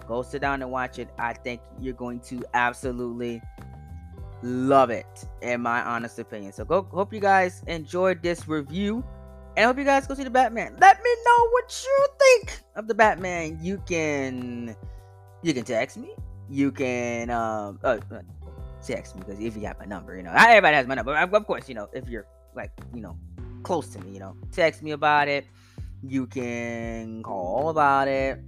Go 0.08 0.22
sit 0.22 0.42
down 0.42 0.62
and 0.62 0.70
watch 0.70 1.00
it. 1.00 1.10
I 1.18 1.34
think 1.34 1.62
you're 1.80 1.96
going 1.96 2.20
to 2.22 2.44
absolutely 2.54 3.42
love 4.42 4.90
it, 4.90 5.26
in 5.42 5.62
my 5.62 5.82
honest 5.82 6.20
opinion. 6.20 6.54
So 6.54 6.66
go 6.66 6.84
hope 6.84 7.14
you 7.14 7.20
guys 7.20 7.64
enjoyed 7.68 8.22
this 8.22 8.48
review. 8.48 9.04
And 9.58 9.66
hope 9.66 9.78
you 9.78 9.84
guys 9.84 10.08
go 10.08 10.14
see 10.14 10.24
the 10.24 10.30
Batman. 10.30 10.78
Let 10.80 11.04
me 11.04 11.10
know 11.26 11.50
what 11.50 11.84
you 11.84 12.08
think 12.18 12.62
of 12.76 12.88
the 12.88 12.94
Batman. 12.94 13.60
You 13.62 13.82
can 13.86 14.76
you 15.42 15.54
can 15.54 15.66
text 15.66 15.98
me. 15.98 16.14
You 16.50 16.72
can 16.72 17.30
um 17.30 17.80
uh, 17.84 17.98
text 18.86 19.16
me 19.16 19.24
because 19.26 19.40
if 19.40 19.56
you 19.58 19.66
have 19.66 19.78
my 19.80 19.86
number, 19.86 20.16
you 20.16 20.24
know, 20.24 20.34
everybody 20.34 20.76
has 20.76 20.88
my 20.88 20.96
number. 20.96 21.16
Of 21.16 21.46
course, 21.46 21.68
you 21.68 21.76
know, 21.76 21.90
if 21.94 22.08
you're 22.08 22.26
like, 22.56 22.72
you 22.94 23.02
know, 23.02 23.18
close 23.64 23.90
to 23.90 24.00
me, 24.00 24.14
you 24.14 24.20
know, 24.20 24.36
text 24.52 24.82
me 24.82 24.92
about 24.92 25.28
it. 25.28 25.46
You 26.04 26.28
can 26.28 27.22
call 27.24 27.70
about 27.70 28.08
it. 28.08 28.40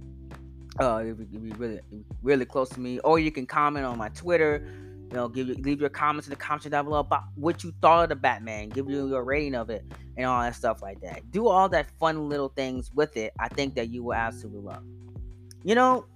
Uh, 0.80 1.02
if 1.04 1.18
you're 1.30 1.56
really, 1.56 1.80
really 2.22 2.46
close 2.46 2.70
to 2.70 2.80
me, 2.80 2.98
or 3.00 3.18
you 3.18 3.30
can 3.30 3.44
comment 3.44 3.84
on 3.84 3.98
my 3.98 4.08
Twitter. 4.10 4.66
You 5.12 5.18
know, 5.18 5.28
give 5.28 5.46
leave 5.46 5.78
your 5.78 5.90
comments 5.90 6.26
in 6.26 6.30
the 6.30 6.36
comments 6.36 6.66
down 6.66 6.86
below 6.86 7.00
about 7.00 7.24
what 7.34 7.62
you 7.62 7.74
thought 7.82 8.04
of 8.04 8.08
the 8.08 8.16
Batman. 8.16 8.70
Give 8.70 8.88
you 8.88 9.08
your 9.08 9.24
rating 9.24 9.54
of 9.54 9.68
it 9.68 9.84
and 10.16 10.24
all 10.24 10.40
that 10.40 10.56
stuff 10.56 10.80
like 10.80 11.02
that. 11.02 11.30
Do 11.30 11.48
all 11.48 11.68
that 11.68 11.90
fun 12.00 12.30
little 12.30 12.48
things 12.48 12.90
with 12.94 13.14
it. 13.18 13.34
I 13.38 13.48
think 13.48 13.74
that 13.74 13.90
you 13.90 14.02
will 14.02 14.14
absolutely 14.14 14.62
love. 14.62 14.82
You 15.64 15.74
know, 15.74 16.06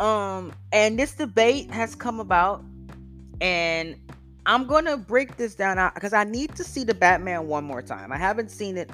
um, 0.00 0.52
and 0.72 0.98
this 0.98 1.12
debate 1.12 1.70
has 1.70 1.94
come 1.94 2.18
about 2.18 2.64
and 3.40 3.94
I'm 4.46 4.66
gonna 4.66 4.96
break 4.96 5.36
this 5.36 5.54
down 5.54 5.78
out 5.78 5.94
because 5.94 6.12
I 6.12 6.24
need 6.24 6.56
to 6.56 6.64
see 6.64 6.82
the 6.82 6.94
Batman 6.94 7.46
one 7.46 7.62
more 7.62 7.82
time. 7.82 8.10
I 8.10 8.18
haven't 8.18 8.50
seen 8.50 8.76
it 8.76 8.90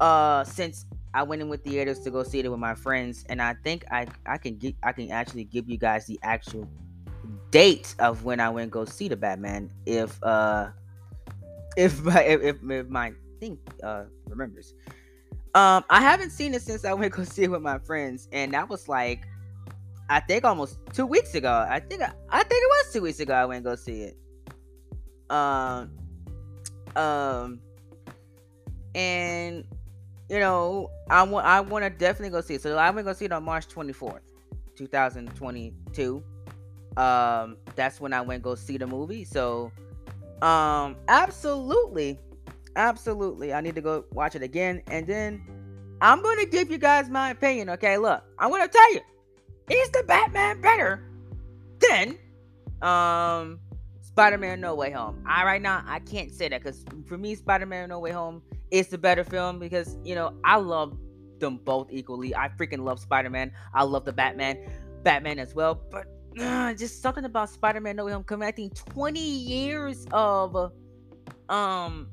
uh 0.00 0.44
since 0.44 0.86
I 1.12 1.24
went 1.24 1.42
in 1.42 1.50
with 1.50 1.62
theaters 1.62 2.00
to 2.00 2.10
go 2.10 2.22
see 2.22 2.38
it 2.38 2.50
with 2.50 2.58
my 2.58 2.74
friends, 2.74 3.26
and 3.28 3.42
I 3.42 3.52
think 3.52 3.84
I 3.90 4.06
I 4.24 4.38
can 4.38 4.56
get 4.56 4.76
I 4.82 4.92
can 4.92 5.10
actually 5.10 5.44
give 5.44 5.68
you 5.68 5.76
guys 5.76 6.06
the 6.06 6.18
actual 6.22 6.66
date 7.50 7.94
of 7.98 8.24
when 8.24 8.40
I 8.40 8.48
went 8.50 8.70
go 8.70 8.84
see 8.84 9.08
the 9.08 9.16
Batman 9.16 9.70
if 9.86 10.22
uh 10.22 10.68
if 11.76 12.02
my 12.02 12.22
if, 12.22 12.58
if 12.62 12.88
my 12.88 13.12
thing 13.40 13.58
uh 13.82 14.04
remembers. 14.28 14.74
Um, 15.54 15.82
I 15.88 16.00
haven't 16.00 16.30
seen 16.30 16.54
it 16.54 16.62
since 16.62 16.84
I 16.84 16.92
went 16.92 17.12
go 17.12 17.24
see 17.24 17.44
it 17.44 17.50
with 17.50 17.62
my 17.62 17.78
friends, 17.78 18.28
and 18.32 18.52
that 18.54 18.68
was 18.68 18.88
like 18.88 19.26
I 20.08 20.20
think 20.20 20.44
almost 20.44 20.78
two 20.92 21.06
weeks 21.06 21.34
ago. 21.34 21.66
I 21.68 21.80
think 21.80 22.02
I, 22.02 22.12
I 22.30 22.42
think 22.42 22.62
it 22.62 22.68
was 22.68 22.92
two 22.92 23.02
weeks 23.02 23.20
ago. 23.20 23.34
I 23.34 23.44
went 23.44 23.64
go 23.64 23.74
see 23.74 24.02
it. 24.02 24.16
Um, 25.30 25.90
um, 26.96 27.60
and 28.94 29.64
you 30.30 30.38
know, 30.38 30.90
I 31.10 31.22
want 31.22 31.46
I 31.46 31.60
want 31.60 31.84
to 31.84 31.90
definitely 31.90 32.30
go 32.30 32.40
see 32.40 32.54
it. 32.54 32.62
So 32.62 32.76
I'm 32.78 32.94
gonna 32.94 33.04
go 33.04 33.12
see 33.12 33.26
it 33.26 33.32
on 33.32 33.44
March 33.44 33.68
24th, 33.68 34.20
2022. 34.76 36.22
Um, 36.98 37.56
that's 37.76 38.00
when 38.00 38.12
I 38.12 38.20
went 38.20 38.42
go 38.42 38.54
see 38.56 38.76
the 38.76 38.86
movie. 38.86 39.24
So, 39.24 39.70
um, 40.42 40.96
absolutely, 41.06 42.18
absolutely, 42.74 43.54
I 43.54 43.60
need 43.60 43.76
to 43.76 43.80
go 43.80 44.04
watch 44.12 44.34
it 44.34 44.42
again, 44.42 44.82
and 44.88 45.06
then 45.06 45.40
I'm 46.00 46.22
gonna 46.22 46.46
give 46.46 46.70
you 46.70 46.78
guys 46.78 47.08
my 47.08 47.30
opinion. 47.30 47.70
Okay, 47.70 47.98
look, 47.98 48.24
I'm 48.38 48.50
gonna 48.50 48.68
tell 48.68 48.94
you 48.94 49.00
is 49.70 49.90
the 49.90 50.02
Batman 50.06 50.60
better 50.60 51.02
than 51.78 52.18
um 52.82 53.60
Spider-Man 54.00 54.60
No 54.60 54.74
Way 54.74 54.90
Home? 54.90 55.22
I 55.26 55.44
right 55.44 55.62
now 55.62 55.84
I 55.86 56.00
can't 56.00 56.32
say 56.32 56.48
that 56.48 56.62
because 56.62 56.84
for 57.06 57.16
me, 57.16 57.36
Spider-Man 57.36 57.90
No 57.90 58.00
Way 58.00 58.10
Home 58.10 58.42
is 58.70 58.88
the 58.88 58.98
better 58.98 59.22
film 59.22 59.60
because 59.60 59.96
you 60.04 60.14
know 60.16 60.34
I 60.44 60.56
love 60.56 60.98
them 61.38 61.60
both 61.64 61.88
equally. 61.92 62.34
I 62.34 62.48
freaking 62.48 62.80
love 62.80 62.98
Spider-Man. 62.98 63.52
I 63.72 63.84
love 63.84 64.04
the 64.04 64.12
Batman, 64.12 64.58
Batman 65.04 65.38
as 65.38 65.54
well. 65.54 65.80
But 65.90 66.06
uh, 66.40 66.74
just 66.74 67.02
something 67.02 67.24
about 67.24 67.50
Spider-Man 67.50 67.96
No 67.96 68.04
Way 68.04 68.12
Home 68.12 68.24
connecting 68.24 68.70
20 68.70 69.20
years 69.20 70.06
of 70.12 70.72
um 71.48 72.08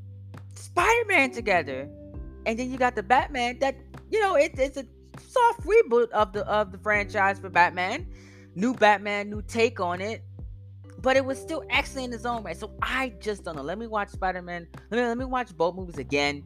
Spider-Man 0.54 1.32
together, 1.32 1.90
and 2.46 2.58
then 2.58 2.72
you 2.72 2.78
got 2.78 2.96
the 2.96 3.04
Batman 3.04 3.60
that 3.60 3.76
you 4.10 4.20
know 4.22 4.36
it, 4.36 4.58
it's 4.58 4.78
a 4.78 4.86
soft 5.28 5.62
reboot 5.62 6.10
of 6.12 6.34
the 6.34 6.46
of 6.48 6.72
the 6.72 6.78
franchise 6.78 7.40
for 7.40 7.50
Batman. 7.50 8.08
New 8.56 8.74
Batman, 8.74 9.30
new 9.30 9.42
take 9.42 9.80
on 9.80 10.00
it. 10.02 10.24
But 11.02 11.18
it 11.18 11.26
was 11.26 11.40
still 11.40 11.64
excellent 11.70 12.08
in 12.08 12.14
its 12.14 12.26
own 12.26 12.42
right. 12.44 12.58
So 12.58 12.72
I 12.82 13.14
just 13.20 13.44
don't 13.44 13.58
know. 13.58 13.62
Let 13.62 13.78
me 13.78 13.86
watch 13.86 14.10
Spider-Man. 14.10 14.68
Let 14.90 14.98
me 14.98 15.08
let 15.08 15.18
me 15.18 15.26
watch 15.26 15.56
both 15.56 15.76
movies 15.76 15.98
again. 15.98 16.44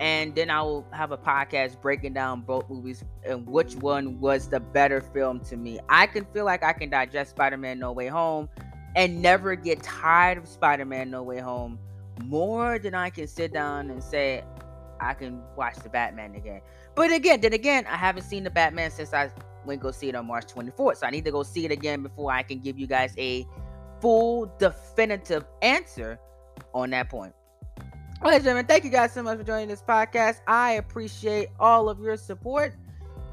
And 0.00 0.34
then 0.34 0.48
I 0.50 0.62
will 0.62 0.86
have 0.92 1.10
a 1.10 1.18
podcast 1.18 1.80
breaking 1.80 2.14
down 2.14 2.42
both 2.42 2.68
movies 2.70 3.04
and 3.24 3.46
which 3.46 3.74
one 3.74 4.20
was 4.20 4.48
the 4.48 4.60
better 4.60 5.00
film 5.00 5.40
to 5.40 5.56
me. 5.56 5.80
I 5.88 6.06
can 6.06 6.24
feel 6.26 6.44
like 6.44 6.62
I 6.62 6.72
can 6.72 6.90
digest 6.90 7.30
Spider-Man 7.30 7.78
No 7.78 7.92
Way 7.92 8.06
Home 8.06 8.48
and 8.94 9.20
never 9.20 9.56
get 9.56 9.82
tired 9.82 10.38
of 10.38 10.46
Spider-Man 10.46 11.10
No 11.10 11.22
Way 11.22 11.40
Home 11.40 11.78
more 12.24 12.78
than 12.78 12.94
I 12.94 13.10
can 13.10 13.26
sit 13.26 13.52
down 13.52 13.90
and 13.90 14.02
say 14.02 14.44
I 15.00 15.14
can 15.14 15.42
watch 15.56 15.76
the 15.76 15.88
Batman 15.88 16.34
again. 16.34 16.60
But 16.94 17.12
again, 17.12 17.40
then 17.40 17.52
again, 17.52 17.86
I 17.86 17.96
haven't 17.96 18.24
seen 18.24 18.44
the 18.44 18.50
Batman 18.50 18.90
since 18.90 19.12
I 19.12 19.30
went 19.64 19.80
go 19.80 19.90
see 19.90 20.08
it 20.08 20.14
on 20.14 20.26
March 20.26 20.46
24th. 20.46 20.98
So 20.98 21.06
I 21.06 21.10
need 21.10 21.24
to 21.24 21.30
go 21.30 21.42
see 21.42 21.64
it 21.64 21.70
again 21.70 22.02
before 22.02 22.32
I 22.32 22.42
can 22.42 22.58
give 22.58 22.78
you 22.78 22.86
guys 22.86 23.14
a 23.18 23.46
full 24.00 24.52
definitive 24.58 25.44
answer 25.62 26.18
on 26.74 26.90
that 26.90 27.08
point. 27.08 27.32
And 28.20 28.44
gentlemen, 28.44 28.66
thank 28.66 28.84
you 28.84 28.90
guys 28.90 29.12
so 29.12 29.22
much 29.22 29.38
for 29.38 29.44
joining 29.44 29.68
this 29.68 29.82
podcast. 29.82 30.40
I 30.46 30.72
appreciate 30.72 31.48
all 31.58 31.88
of 31.88 32.00
your 32.00 32.16
support. 32.16 32.74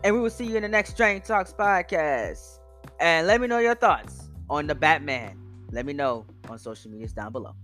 And 0.03 0.15
we 0.15 0.21
will 0.21 0.29
see 0.29 0.45
you 0.45 0.55
in 0.55 0.61
the 0.61 0.69
next 0.69 0.95
Drain 0.95 1.21
Talks 1.21 1.53
podcast. 1.53 2.59
And 2.99 3.27
let 3.27 3.41
me 3.41 3.47
know 3.47 3.59
your 3.59 3.75
thoughts 3.75 4.29
on 4.49 4.67
the 4.67 4.75
Batman. 4.75 5.39
Let 5.71 5.85
me 5.85 5.93
know 5.93 6.25
on 6.49 6.59
social 6.59 6.91
medias 6.91 7.13
down 7.13 7.31
below. 7.31 7.55